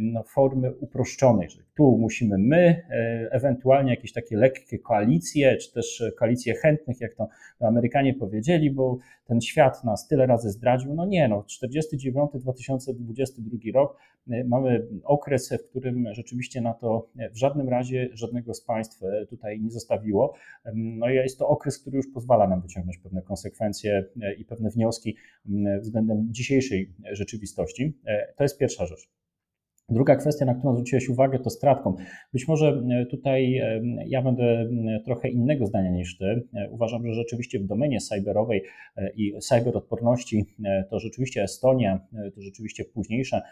no, 0.00 0.22
formy 0.22 0.74
uproszczonej, 0.74 1.50
że 1.50 1.58
tu 1.76 1.98
musimy 1.98 2.38
my, 2.38 2.82
e, 2.90 3.28
ewentualnie 3.30 3.90
jakieś 3.90 4.12
takie 4.12 4.36
lekkie 4.36 4.78
koalicje, 4.78 5.56
czy 5.56 5.72
też 5.72 6.04
koalicje 6.18 6.54
chętnych, 6.54 7.00
jak 7.00 7.14
to 7.14 7.28
Amerykanie 7.60 8.14
powiedzieli, 8.14 8.70
bo 8.70 8.98
ten 9.26 9.40
świat 9.40 9.84
nas 9.84 10.08
tyle 10.08 10.26
razy 10.26 10.50
zdradził. 10.50 10.94
No 10.94 11.06
nie, 11.06 11.28
no 11.28 11.44
49-2022 11.64 13.74
rok 13.74 13.96
e, 14.30 14.44
mamy 14.44 14.86
okres, 15.04 15.52
w 15.66 15.70
którym 15.70 16.14
rzeczywiście 16.14 16.60
na 16.60 16.74
to 16.74 17.08
w 17.32 17.36
żadnym 17.36 17.68
razie 17.68 18.08
żadnego 18.12 18.54
z 18.54 18.60
państw 18.60 19.02
e, 19.02 19.26
tutaj 19.26 19.60
nie 19.60 19.70
zostawiło. 19.70 20.34
No 20.74 21.10
i 21.10 21.14
jest 21.14 21.35
to 21.36 21.48
okres, 21.48 21.78
który 21.78 21.96
już 21.96 22.06
pozwala 22.14 22.48
nam 22.48 22.60
wyciągnąć 22.60 22.98
pewne 22.98 23.22
konsekwencje 23.22 24.04
i 24.38 24.44
pewne 24.44 24.70
wnioski 24.70 25.16
względem 25.80 26.28
dzisiejszej 26.30 26.94
rzeczywistości. 27.12 27.98
To 28.36 28.44
jest 28.44 28.58
pierwsza 28.58 28.86
rzecz. 28.86 29.10
Druga 29.88 30.16
kwestia, 30.16 30.44
na 30.44 30.54
którą 30.54 30.72
zwróciłeś 30.72 31.08
uwagę, 31.08 31.38
to 31.38 31.50
stratką. 31.50 31.96
Być 32.32 32.48
może 32.48 32.82
e, 32.90 33.06
tutaj 33.06 33.56
e, 33.56 33.82
ja 34.06 34.22
będę 34.22 34.68
trochę 35.04 35.28
innego 35.28 35.66
zdania 35.66 35.90
niż 35.90 36.18
ty. 36.18 36.24
E, 36.54 36.70
uważam, 36.70 37.06
że 37.06 37.14
rzeczywiście 37.14 37.58
w 37.58 37.66
domenie 37.66 38.00
cyberowej 38.00 38.62
i 39.16 39.38
cyberodporności 39.40 40.44
to 40.90 40.98
rzeczywiście 40.98 41.42
Estonia, 41.42 42.00
to 42.34 42.42
rzeczywiście 42.42 42.84
późniejsze 42.84 43.42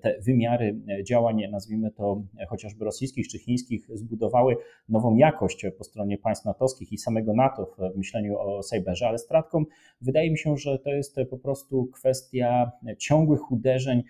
te 0.00 0.20
wymiary 0.20 0.76
działań, 1.04 1.42
nazwijmy 1.50 1.90
to 1.90 2.22
chociażby 2.48 2.84
rosyjskich 2.84 3.28
czy 3.28 3.38
chińskich, 3.38 3.88
zbudowały 3.94 4.56
nową 4.88 5.16
jakość 5.16 5.66
po 5.78 5.84
stronie 5.84 6.18
państw 6.18 6.44
natowskich 6.44 6.92
i 6.92 6.98
samego 6.98 7.34
NATO 7.34 7.74
w 7.78 7.96
myśleniu 7.96 8.38
o 8.38 8.62
cyberze, 8.62 9.08
ale 9.08 9.18
stratką 9.18 9.64
wydaje 10.00 10.30
mi 10.30 10.38
się, 10.38 10.56
że 10.56 10.78
to 10.78 10.90
jest 10.90 11.16
po 11.30 11.38
prostu 11.38 11.86
kwestia 11.86 12.72
ciągłych 12.98 13.52
uderzeń, 13.52 14.02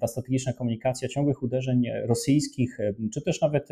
ta 0.00 0.06
strategiczna 0.06 0.52
komunikacja 0.52 1.08
ciągłych 1.14 1.42
uderzeń 1.42 1.84
rosyjskich, 2.04 2.78
czy 3.12 3.22
też 3.22 3.40
nawet 3.40 3.68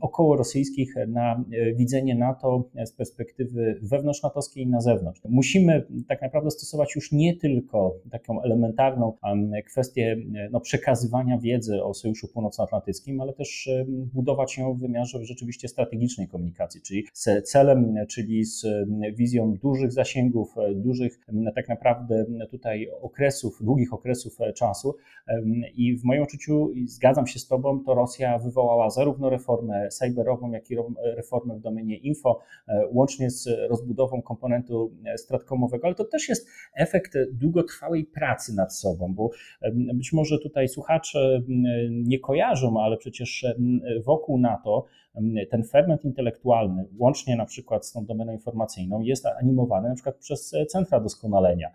około 0.00 0.36
rosyjskich 0.36 0.94
na 1.08 1.44
widzenie 1.76 2.14
NATO 2.14 2.64
z 2.84 2.92
perspektywy 2.92 3.80
wewnątrznatowskiej 3.82 4.64
i 4.64 4.66
na 4.66 4.80
zewnątrz. 4.80 5.20
Musimy 5.28 5.86
tak 6.08 6.22
naprawdę 6.22 6.50
stosować 6.50 6.94
już 6.94 7.12
nie 7.12 7.36
tylko 7.36 7.94
taką 8.10 8.42
elementarną 8.42 9.12
kwestię 9.66 10.16
no, 10.50 10.60
przekazywania 10.60 11.38
wiedzy 11.38 11.82
o 11.82 11.94
Sojuszu 11.94 12.28
Północnoatlantyckim, 12.28 13.20
ale 13.20 13.32
też 13.32 13.70
budować 13.88 14.58
ją 14.58 14.74
w 14.74 14.80
wymiarze 14.80 15.24
rzeczywiście 15.24 15.68
strategicznej 15.68 16.28
komunikacji, 16.28 16.80
czyli 16.82 17.04
z 17.12 17.48
celem, 17.48 17.94
czyli 18.08 18.44
z 18.44 18.66
wizją 19.14 19.54
dużych 19.54 19.92
zasięgów, 19.92 20.54
dużych 20.74 21.20
tak 21.54 21.68
naprawdę 21.68 22.26
tutaj 22.50 22.88
okresów, 23.00 23.58
długich 23.60 23.92
okresów 23.92 24.38
czasu 24.54 24.94
i 25.76 25.96
w 25.96 26.04
moim 26.04 26.22
odczuciu 26.22 26.70
i 26.76 26.88
zgadzam 26.88 27.26
się 27.26 27.38
z 27.38 27.48
Tobą, 27.48 27.84
to 27.84 27.94
Rosja 27.94 28.38
wywołała 28.38 28.90
zarówno 28.90 29.30
reformę 29.30 29.88
cyberową, 29.88 30.50
jak 30.50 30.70
i 30.70 30.76
reformę 31.16 31.56
w 31.56 31.60
domenie 31.60 31.96
info, 31.96 32.40
e, 32.68 32.86
łącznie 32.92 33.30
z 33.30 33.48
rozbudową 33.68 34.22
komponentu 34.22 34.92
e, 35.04 35.18
stratkomowego, 35.18 35.86
ale 35.86 35.94
to 35.94 36.04
też 36.04 36.28
jest 36.28 36.48
efekt 36.74 37.12
długotrwałej 37.32 38.04
pracy 38.04 38.54
nad 38.54 38.74
sobą, 38.74 39.14
bo 39.14 39.30
być 39.94 40.12
może 40.12 40.38
tutaj 40.38 40.68
słuchacze 40.68 41.40
nie 41.90 42.18
kojarzą, 42.18 42.80
ale 42.80 42.96
przecież 42.96 43.46
wokół 44.04 44.38
NATO 44.38 44.84
ten 45.50 45.64
ferment 45.64 46.04
intelektualny, 46.04 46.84
łącznie 46.98 47.36
na 47.36 47.44
przykład 47.44 47.86
z 47.86 47.92
tą 47.92 48.04
domeną 48.04 48.32
informacyjną, 48.32 49.00
jest 49.00 49.26
animowany 49.26 49.88
na 49.88 49.94
przykład 49.94 50.16
przez 50.16 50.54
centra 50.68 51.00
doskonalenia, 51.00 51.70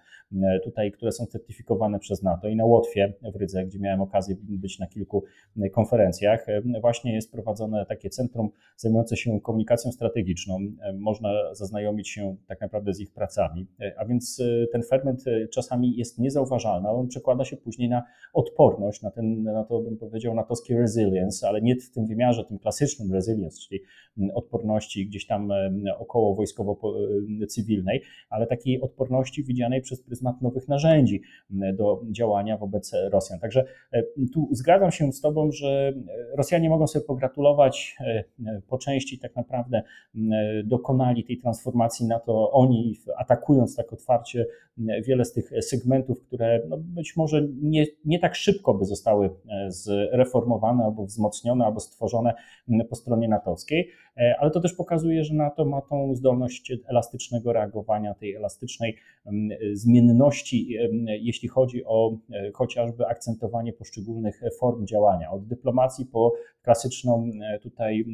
tutaj, 0.64 0.92
które 0.92 1.12
są 1.12 1.26
certyfikowane 1.26 2.00
przez 2.00 2.24
NATO 2.24 2.48
i 2.48 2.56
na 2.56 2.66
Łotwie 2.66 3.14
w 3.34 3.36
Rydze, 3.36 3.66
gdzie 3.66 3.80
miałem 3.80 4.02
okazję 4.02 4.36
być 4.42 4.80
na 4.80 4.88
kilku 4.88 5.24
konferencjach, 5.72 6.46
właśnie 6.82 7.16
jest 7.16 7.32
prowadzone 7.32 7.86
takie 7.86 8.10
centrum 8.10 8.50
zajmujące 8.78 9.18
się 9.18 9.42
komunikacją 9.42 9.92
strategiczną. 9.92 10.58
Można 10.94 11.30
zaznajomić 11.54 12.10
się 12.10 12.36
tak 12.48 12.62
naprawdę 12.62 12.94
z 12.94 13.00
ich 13.00 13.14
pracami, 13.14 13.68
a 13.98 14.06
więc 14.06 14.42
ten 14.72 14.84
ferment 14.84 15.24
czasami 15.54 15.98
jest 15.98 16.20
niezauważalny, 16.20 16.90
ale 16.90 16.98
on 16.98 17.08
przekłada 17.08 17.46
się 17.46 17.58
później 17.58 17.90
na 17.90 18.04
odporność, 18.34 19.02
na 19.02 19.12
ten, 19.12 19.44
na 19.44 19.64
to 19.64 19.80
bym 19.80 19.98
powiedział, 19.98 20.36
natowski 20.36 20.74
resilience, 20.74 21.48
ale 21.48 21.62
nie 21.62 21.76
w 21.76 21.92
tym 21.92 22.08
wymiarze, 22.08 22.46
tym 22.46 22.60
klasycznym 22.60 23.14
resilience, 23.14 23.31
resilience, 23.32 23.62
czyli 23.62 23.82
odporności 24.34 25.08
gdzieś 25.08 25.28
tam 25.28 25.50
około 26.00 26.36
wojskowo-cywilnej, 26.36 28.02
ale 28.30 28.48
takiej 28.48 28.82
odporności 28.82 29.44
widzianej 29.44 29.82
przez 29.82 30.04
pryzmat 30.04 30.42
nowych 30.42 30.68
narzędzi 30.68 31.22
do 31.50 32.02
działania 32.12 32.58
wobec 32.58 32.92
Rosjan. 33.12 33.40
Także 33.40 33.66
tu 34.34 34.50
zgadzam 34.52 34.92
się 34.92 35.14
z 35.14 35.22
Tobą, 35.22 35.52
że 35.52 35.94
Rosjanie 36.38 36.70
mogą 36.70 36.88
sobie 36.88 37.06
pogratulować 37.06 37.98
po 38.68 38.78
części 38.78 39.20
tak 39.20 39.36
naprawdę 39.36 39.84
dokonali 40.64 41.24
tej 41.24 41.38
transformacji 41.38 42.08
na 42.08 42.20
to 42.20 42.52
oni 42.52 42.98
atakując 43.18 43.76
tak 43.76 43.94
otwarcie 43.94 44.46
wiele 44.78 45.26
z 45.26 45.34
tych 45.34 45.52
segmentów, 45.62 46.22
które 46.22 46.62
no 46.70 46.78
być 46.78 47.16
może 47.18 47.48
nie, 47.62 47.86
nie 48.06 48.20
tak 48.20 48.36
szybko 48.36 48.74
by 48.74 48.86
zostały 48.86 49.30
e, 49.50 49.72
zreformowane 49.72 50.84
albo 50.84 51.06
wzmocnione, 51.06 51.66
albo 51.66 51.80
stworzone 51.80 52.34
po 52.90 52.96
stronie 52.96 53.21
natowskiej, 53.28 53.90
e, 54.18 54.36
ale 54.40 54.52
to 54.52 54.62
też 54.62 54.74
pokazuje, 54.74 55.24
że 55.24 55.34
NATO 55.34 55.66
ma 55.66 55.82
tą 55.82 56.16
zdolność 56.16 56.74
elastycznego 56.88 57.54
reagowania, 57.54 58.14
tej 58.14 58.36
elastycznej 58.36 58.98
zmienności, 59.74 60.78
jeśli 61.06 61.50
chodzi 61.50 61.86
o 61.86 62.18
e, 62.34 62.52
chociażby 62.52 63.08
akcentowanie 63.08 63.74
poszczególnych 63.74 64.42
form 64.60 64.88
działania, 64.88 65.32
od 65.32 65.48
dyplomacji 65.48 66.06
po 66.06 66.34
klasyczną 66.62 67.32
tutaj 67.62 68.06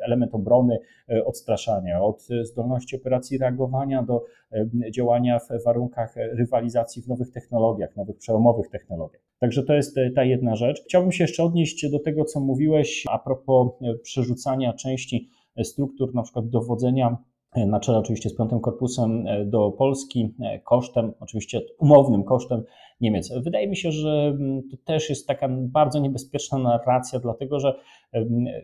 element 0.00 0.34
obrony, 0.34 0.78
odstraszania, 1.24 2.02
od 2.02 2.28
zdolności 2.42 2.96
operacji 2.96 3.38
reagowania 3.38 4.02
do 4.02 4.24
działania 4.90 5.38
w 5.38 5.64
warunkach 5.64 6.14
rywalizacji 6.16 7.02
w 7.02 7.08
nowych 7.08 7.30
technologiach, 7.30 7.96
nowych 7.96 8.16
przełomowych 8.16 8.68
technologiach. 8.70 9.25
Także 9.38 9.62
to 9.62 9.74
jest 9.74 9.98
e, 9.98 10.10
ta 10.10 10.24
jedna 10.24 10.56
rzecz. 10.56 10.82
Chciałbym 10.84 11.12
się 11.12 11.24
jeszcze 11.24 11.42
odnieść 11.42 11.90
do 11.90 11.98
tego, 11.98 12.24
co 12.24 12.40
mówiłeś 12.40 13.04
a 13.10 13.18
propos 13.18 13.68
e, 13.82 13.94
przerzucania 13.94 14.72
części 14.72 15.28
e, 15.56 15.64
struktur, 15.64 16.14
na 16.14 16.22
przykład 16.22 16.48
dowodzenia 16.48 17.16
na 17.66 17.80
czele 17.80 17.98
oczywiście 17.98 18.28
z 18.28 18.36
piątym 18.36 18.60
korpusem 18.60 19.24
do 19.46 19.70
Polski, 19.70 20.34
kosztem, 20.64 21.12
oczywiście 21.20 21.60
umownym 21.78 22.24
kosztem 22.24 22.62
Niemiec. 23.00 23.32
Wydaje 23.42 23.68
mi 23.68 23.76
się, 23.76 23.92
że 23.92 24.34
mm, 24.38 24.62
to 24.70 24.76
też 24.84 25.08
jest 25.08 25.26
taka 25.26 25.48
bardzo 25.50 25.98
niebezpieczna 25.98 26.58
narracja, 26.58 27.18
dlatego 27.18 27.60
że 27.60 27.74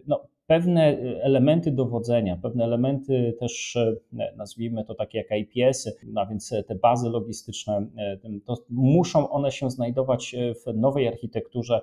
no, 0.07 0.21
pewne 0.53 0.99
elementy 1.23 1.71
dowodzenia, 1.71 2.37
pewne 2.37 2.65
elementy 2.65 3.37
też, 3.41 3.77
e, 3.77 3.97
nazwijmy 4.37 4.85
to 4.85 4.95
takie 4.95 5.19
jak 5.19 5.41
IPS-y, 5.41 5.93
a 6.17 6.27
więc 6.27 6.55
te 6.67 6.75
bazy 6.75 7.09
logistyczne, 7.09 7.87
e, 7.97 8.19
to 8.45 8.55
muszą 8.71 9.31
one 9.31 9.53
się 9.53 9.71
znajdować 9.71 10.37
w 10.37 10.75
nowej 10.75 11.09
architekturze 11.09 11.81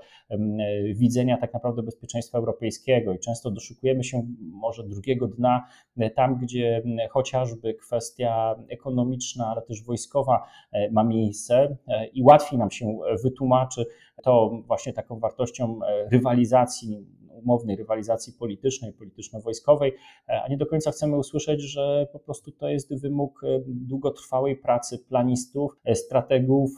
widzenia 0.96 1.38
tak 1.38 1.54
naprawdę 1.54 1.84
bezpieczeństwa 1.84 2.38
europejskiego. 2.38 3.14
I 3.14 3.20
często 3.20 3.52
doszukujemy 3.52 4.04
się 4.04 4.26
może 4.40 4.84
drugiego 4.84 5.28
dna 5.28 5.66
e, 5.98 6.10
tam, 6.10 6.40
gdzie 6.40 6.84
chociażby 7.10 7.74
kwestia 7.74 8.56
ekonomiczna, 8.70 9.48
ale 9.48 9.62
też 9.62 9.84
wojskowa 9.84 10.44
ma 10.92 11.04
miejsce 11.04 11.78
i 12.14 12.24
łatwiej 12.24 12.60
nam 12.60 12.72
się 12.72 13.00
wytłumaczy 13.24 13.86
to 14.24 14.62
właśnie 14.68 14.94
taką 14.94 15.20
wartością 15.20 15.80
rywalizacji 16.12 17.06
umownej 17.44 17.76
rywalizacji 17.76 18.34
politycznej, 18.34 18.94
polityczno-wojskowej, 18.94 19.92
e, 20.30 20.42
a 20.42 20.48
nie 20.48 20.58
do 20.58 20.66
końca 20.66 20.92
chcemy 20.92 21.18
usłyszeć, 21.18 21.62
że 21.62 22.08
po 22.14 22.20
prostu 22.20 22.52
to 22.52 22.70
jest 22.70 23.02
wymóg 23.02 23.44
e, 23.44 23.48
długotrwałej 23.68 24.56
pracy 24.56 25.00
planistów, 25.10 25.78
e, 25.86 25.96
strategów, 25.96 26.72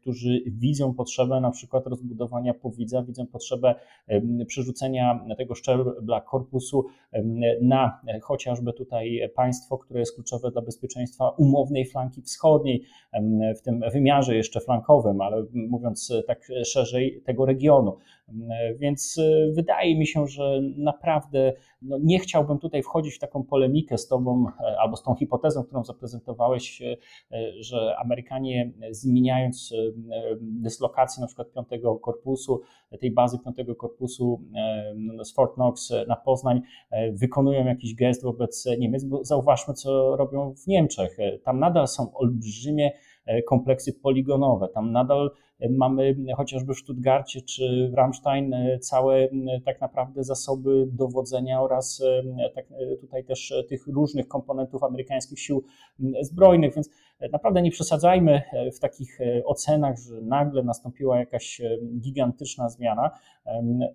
którzy 0.00 0.40
widzą 0.46 0.94
potrzebę 0.94 1.40
na 1.40 1.50
przykład 1.50 1.86
rozbudowania 1.86 2.54
powidza, 2.54 3.02
widzą 3.02 3.26
potrzebę 3.26 3.74
przerzucenia 4.46 5.24
tego 5.38 5.54
szczebla 5.54 6.20
korpusu 6.20 6.86
na 7.62 8.00
chociażby 8.22 8.72
tutaj 8.72 9.20
państwo, 9.34 9.78
które 9.78 10.00
jest 10.00 10.14
kluczowe 10.14 10.50
dla 10.50 10.62
bezpieczeństwa 10.62 11.28
umownej 11.28 11.86
flanki 11.86 12.22
wschodniej, 12.22 12.82
w 13.58 13.62
tym 13.62 13.82
wymiarze 13.92 14.36
jeszcze 14.36 14.60
flankowym, 14.60 15.20
ale 15.20 15.44
mówiąc 15.54 16.12
tak 16.26 16.48
szerzej, 16.64 17.22
tego 17.24 17.46
regionu. 17.46 17.96
Więc 18.78 19.20
wydaje 19.54 19.98
mi 19.98 20.06
się, 20.06 20.26
że 20.26 20.60
naprawdę 20.76 21.52
no 21.82 21.98
nie 22.02 22.18
chciałbym 22.18 22.58
tutaj 22.58 22.82
wchodzić 22.82 23.14
w 23.14 23.18
taką 23.18 23.44
polemikę 23.44 23.98
z 23.98 24.08
Tobą 24.08 24.46
e, 24.48 24.80
albo 24.80 24.96
z 24.96 25.02
tą 25.02 25.14
hipotezą, 25.14 25.64
którą 25.64 25.84
zaprezentowałeś, 25.84 26.82
e, 26.82 26.96
że 27.60 27.96
Amerykanie 27.98 28.72
zmieniając 28.90 29.72
e, 29.72 29.76
dyslokację 30.40 31.20
na 31.20 31.26
przykład 31.26 31.52
piątego 31.52 31.96
korpusu, 31.96 32.60
tej 33.00 33.10
bazy 33.10 33.38
piątego 33.38 33.74
korpusu 33.74 34.40
z 35.22 35.32
Fort 35.32 35.54
Knox 35.54 35.92
na 36.08 36.16
Poznań, 36.16 36.60
wykonują 37.12 37.64
jakiś 37.64 37.94
gest 37.94 38.22
wobec 38.22 38.68
Niemiec, 38.78 39.04
bo 39.04 39.24
zauważmy, 39.24 39.74
co 39.74 40.16
robią 40.16 40.54
w 40.54 40.66
Niemczech. 40.66 41.16
Tam 41.44 41.58
nadal 41.58 41.88
są 41.88 42.14
olbrzymie 42.14 42.92
kompleksy 43.46 43.92
poligonowe, 43.92 44.68
tam 44.68 44.92
nadal 44.92 45.30
Mamy 45.68 46.16
chociażby 46.36 46.74
w 46.74 46.78
Stuttgarcie 46.78 47.40
czy 47.40 47.92
w 47.92 47.98
e, 48.52 48.78
całe 48.78 49.28
tak 49.64 49.80
naprawdę 49.80 50.24
zasoby 50.24 50.86
dowodzenia 50.92 51.62
oraz 51.62 52.02
e, 52.38 52.50
tak, 52.54 52.64
e, 52.70 52.96
tutaj 52.96 53.24
też 53.24 53.54
tych 53.68 53.86
różnych 53.86 54.28
komponentów 54.28 54.82
amerykańskich 54.82 55.40
sił 55.40 55.64
zbrojnych, 56.20 56.74
więc 56.74 56.90
naprawdę 57.32 57.62
nie 57.62 57.70
przesadzajmy 57.70 58.42
w 58.76 58.80
takich 58.80 59.18
ocenach, 59.44 59.96
że 59.98 60.20
nagle 60.20 60.62
nastąpiła 60.62 61.18
jakaś 61.18 61.62
gigantyczna 62.00 62.68
zmiana. 62.68 63.10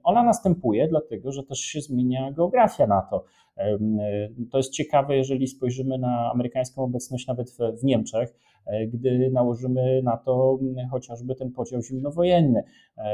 Ona 0.04 0.24
następuje 0.24 0.88
dlatego, 0.88 1.32
że 1.32 1.44
też 1.44 1.60
się 1.60 1.82
zmienia 1.82 2.32
geografia 2.32 2.88
NATO. 2.88 3.26
To 4.52 4.58
jest 4.58 4.74
ciekawe, 4.74 5.18
jeżeli 5.18 5.48
spojrzymy 5.48 5.98
na 5.98 6.32
amerykańską 6.32 6.84
obecność 6.84 7.28
nawet 7.28 7.52
w, 7.52 7.84
Niemczech, 7.84 8.30
e, 8.30 8.55
gdy 8.88 9.30
nałożymy 9.32 10.02
na 10.04 10.18
to 10.18 10.60
chociażby 10.92 11.36
ten 11.36 11.52
podział 11.52 11.82
zimnowojenny. 11.82 12.64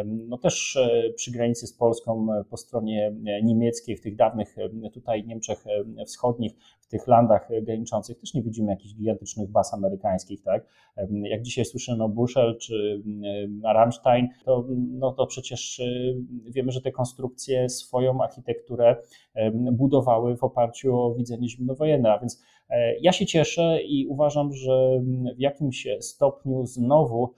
No 0.06 0.38
też 0.38 0.76
e, 0.76 1.14
przy 1.16 1.32
granicy 1.32 1.68
z 1.68 1.74
Polską 1.74 2.28
po 2.50 2.58
stronie 2.58 3.16
niemieckiej, 3.44 3.98
w 3.98 4.02
tych 4.02 4.16
dawnych 4.16 4.56
tutaj 4.94 5.24
Niemczech 5.26 5.64
Wschodnich, 6.06 6.54
tych 6.92 7.08
landach 7.08 7.50
graniczących 7.62 8.20
też 8.20 8.34
nie 8.34 8.42
widzimy 8.42 8.72
jakichś 8.72 8.96
gigantycznych 8.96 9.50
baz 9.50 9.74
amerykańskich, 9.74 10.42
tak? 10.42 10.66
Jak 11.12 11.42
dzisiaj 11.42 11.66
słyszymy 11.66 12.04
o 12.04 12.10
Bushel 12.10 12.58
czy 12.58 13.04
Rammstein, 13.64 14.28
to, 14.46 14.66
no 14.70 15.12
to 15.12 15.28
przecież 15.28 15.82
wiemy, 16.46 16.72
że 16.72 16.82
te 16.82 16.92
konstrukcje 16.92 17.70
swoją 17.70 18.24
architekturę 18.24 18.96
budowały 19.72 20.38
w 20.38 20.44
oparciu 20.44 21.00
o 21.00 21.14
widzenie 21.14 21.50
zimnowojenne. 21.50 22.14
A 22.14 22.20
więc 22.20 22.44
e, 22.70 23.00
ja 23.00 23.12
się 23.12 23.26
cieszę 23.26 23.82
i 23.84 24.08
uważam, 24.08 24.54
że 24.54 25.02
w 25.38 25.40
jakimś 25.40 25.88
stopniu 26.00 26.66
znowu 26.66 27.34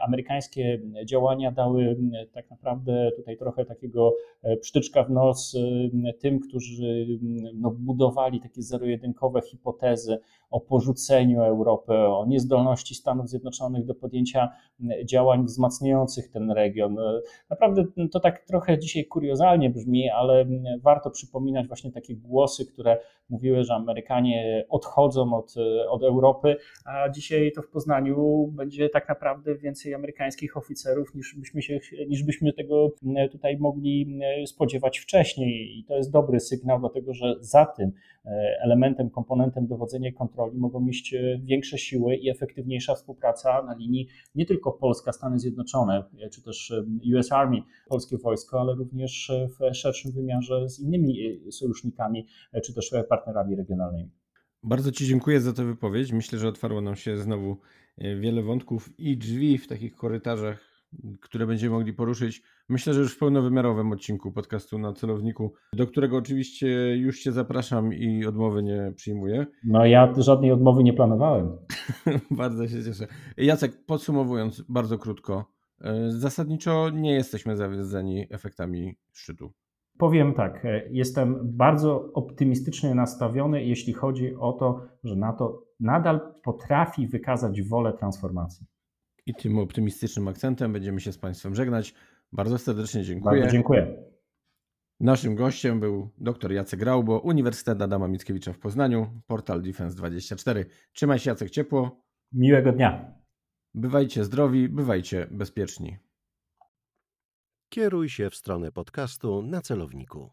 amerykańskie 0.00 0.80
działania 1.04 1.52
dały 1.52 1.96
tak 2.32 2.50
naprawdę 2.50 3.10
tutaj 3.16 3.36
trochę 3.36 3.64
takiego 3.64 4.14
e, 4.42 4.56
psztyczka 4.56 5.04
w 5.04 5.10
nos 5.10 5.56
tym, 6.20 6.40
którzy 6.40 7.06
no, 7.54 7.70
budowali 7.70 8.40
takie 8.40 8.62
zero-jedynkowe 8.62 9.40
hipotezy 9.42 10.18
o 10.50 10.60
porzuceniu 10.60 11.42
Europy, 11.42 11.92
o 11.92 12.26
niezdolności 12.26 12.94
Stanów 12.94 13.28
Zjednoczonych 13.28 13.84
do 13.84 13.94
podjęcia 13.94 14.48
działań 15.04 15.44
wzmacniających 15.44 16.28
ten 16.30 16.50
region. 16.50 16.96
Naprawdę 17.50 17.84
to 18.12 18.20
tak 18.20 18.44
trochę 18.44 18.78
dzisiaj 18.78 19.04
kuriozalnie 19.04 19.70
brzmi, 19.70 20.10
ale 20.10 20.46
warto 20.82 21.10
przypominać 21.10 21.66
właśnie 21.66 21.92
takie 21.92 22.16
głosy, 22.16 22.66
które 22.66 22.98
mówiły, 23.30 23.64
że 23.64 23.74
Amerykanie 23.74 24.66
odchodzą 24.68 25.34
od, 25.34 25.54
od 25.88 26.02
Europy, 26.02 26.56
a 26.84 27.08
dzisiaj 27.08 27.52
to 27.52 27.62
w 27.62 27.68
Poznaniu 27.68 28.46
będzie 28.52 28.88
tak 28.88 29.08
naprawdę 29.08 29.54
więcej 29.54 29.94
amerykańskich 29.94 30.56
oficerów 30.56 31.14
niż 31.14 31.36
byśmy, 31.38 31.62
się, 31.62 31.78
niż 32.08 32.22
byśmy 32.22 32.52
tego 32.52 32.90
tutaj 33.32 33.56
mogli 33.58 34.20
spodziewać 34.46 34.98
wcześniej. 34.98 35.78
I 35.78 35.84
to 35.84 35.96
jest 35.96 36.12
dobry 36.12 36.40
sygnał, 36.40 36.80
dlatego 36.80 37.14
że 37.14 37.34
za 37.40 37.66
tym 37.66 37.92
elementem, 38.64 39.10
komponentem 39.10 39.66
dowodzenia 39.66 40.08
i 40.08 40.12
kontroli 40.12 40.58
mogą 40.58 40.86
iść 40.86 41.14
e, 41.14 41.38
większe 41.42 41.78
siły 41.78 42.16
i 42.16 42.30
efektywniejsza 42.30 42.94
współpraca 42.94 43.62
na 43.62 43.74
linii 43.74 44.08
nie 44.34 44.46
tylko 44.46 44.72
Polska, 44.72 45.12
Stany 45.12 45.38
Zjednoczone, 45.38 46.04
e, 46.20 46.28
czy 46.30 46.42
też 46.42 46.72
US 47.16 47.32
Army, 47.32 47.62
polskie 47.88 48.18
wojsko, 48.18 48.60
ale 48.60 48.74
również 48.74 49.32
w 49.48 49.74
szerszym 49.74 50.12
wymiarze 50.12 50.68
z 50.68 50.80
innymi 50.80 51.40
sojusznikami, 51.50 52.26
czy 52.64 52.74
też 52.74 52.90
partnerami 53.08 53.56
regionalnymi. 53.56 54.10
Bardzo 54.62 54.92
Ci 54.92 55.06
dziękuję 55.06 55.40
za 55.40 55.52
tę 55.52 55.64
wypowiedź. 55.64 56.12
Myślę, 56.12 56.38
że 56.38 56.48
otwarło 56.48 56.80
nam 56.80 56.96
się 56.96 57.16
znowu 57.16 57.56
e, 57.98 58.16
wiele 58.16 58.42
wątków 58.42 59.00
i 59.00 59.16
drzwi 59.16 59.58
w 59.58 59.66
takich 59.66 59.94
korytarzach, 59.94 60.67
które 61.20 61.46
będziemy 61.46 61.74
mogli 61.74 61.92
poruszyć. 61.92 62.42
Myślę, 62.68 62.94
że 62.94 63.00
już 63.00 63.14
w 63.14 63.18
pełnowymiarowym 63.18 63.92
odcinku 63.92 64.32
podcastu 64.32 64.78
na 64.78 64.92
celowniku, 64.92 65.52
do 65.72 65.86
którego 65.86 66.16
oczywiście 66.16 66.96
już 66.96 67.20
Cię 67.20 67.32
zapraszam 67.32 67.92
i 67.94 68.26
odmowy 68.26 68.62
nie 68.62 68.92
przyjmuję. 68.96 69.46
No 69.64 69.86
ja 69.86 70.14
żadnej 70.16 70.52
odmowy 70.52 70.82
nie 70.82 70.92
planowałem. 70.92 71.56
bardzo 72.30 72.68
się 72.68 72.84
cieszę. 72.84 73.06
Jacek, 73.36 73.84
podsumowując 73.86 74.64
bardzo 74.68 74.98
krótko, 74.98 75.44
e, 75.80 76.10
zasadniczo 76.10 76.90
nie 76.90 77.14
jesteśmy 77.14 77.56
zawiedzeni 77.56 78.26
efektami 78.30 78.96
szczytu. 79.12 79.52
Powiem 79.98 80.34
tak, 80.34 80.66
jestem 80.90 81.38
bardzo 81.42 82.12
optymistycznie 82.12 82.94
nastawiony, 82.94 83.64
jeśli 83.64 83.92
chodzi 83.92 84.36
o 84.36 84.52
to, 84.52 84.86
że 85.04 85.16
NATO 85.16 85.62
nadal 85.80 86.20
potrafi 86.44 87.06
wykazać 87.06 87.62
wolę 87.62 87.92
transformacji. 87.92 88.66
I 89.28 89.34
tym 89.34 89.58
optymistycznym 89.58 90.28
akcentem 90.28 90.72
będziemy 90.72 91.00
się 91.00 91.12
z 91.12 91.18
Państwem 91.18 91.54
żegnać. 91.54 91.94
Bardzo 92.32 92.58
serdecznie 92.58 93.04
dziękuję. 93.04 93.40
Bardzo 93.40 93.52
dziękuję. 93.52 94.02
Naszym 95.00 95.34
gościem 95.34 95.80
był 95.80 96.10
dr 96.18 96.52
Jacek 96.52 96.80
Graubo, 96.80 97.18
Uniwersytet 97.18 97.82
Adama 97.82 98.08
Mickiewicza 98.08 98.52
w 98.52 98.58
Poznaniu, 98.58 99.20
portal 99.26 99.62
Defense24. 99.62 100.64
Trzymaj 100.92 101.18
się 101.18 101.30
Jacek 101.30 101.50
ciepło. 101.50 102.04
Miłego 102.32 102.72
dnia. 102.72 103.14
Bywajcie 103.74 104.24
zdrowi, 104.24 104.68
bywajcie 104.68 105.26
bezpieczni. 105.30 105.98
Kieruj 107.68 108.08
się 108.08 108.30
w 108.30 108.34
stronę 108.34 108.72
podcastu 108.72 109.42
na 109.42 109.60
celowniku. 109.60 110.30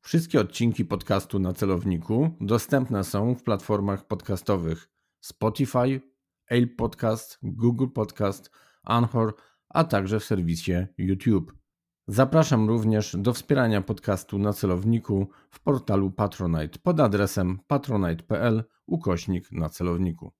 Wszystkie 0.00 0.40
odcinki 0.40 0.84
podcastu 0.84 1.38
na 1.38 1.52
celowniku 1.52 2.30
dostępne 2.40 3.04
są 3.04 3.34
w 3.34 3.42
platformach 3.42 4.06
podcastowych 4.06 4.88
Spotify, 5.20 6.09
Apple 6.50 6.66
Podcast, 6.76 7.38
Google 7.42 7.88
Podcast, 7.94 8.50
Anchor, 8.82 9.34
a 9.68 9.84
także 9.84 10.20
w 10.20 10.24
serwisie 10.24 10.86
YouTube. 10.98 11.52
Zapraszam 12.08 12.68
również 12.68 13.16
do 13.18 13.32
wspierania 13.32 13.82
podcastu 13.82 14.38
na 14.38 14.52
celowniku 14.52 15.28
w 15.50 15.60
portalu 15.60 16.10
Patronite 16.10 16.78
pod 16.82 17.00
adresem 17.00 17.58
patronite.pl 17.66 18.64
ukośnik 18.86 19.52
na 19.52 19.68
celowniku. 19.68 20.32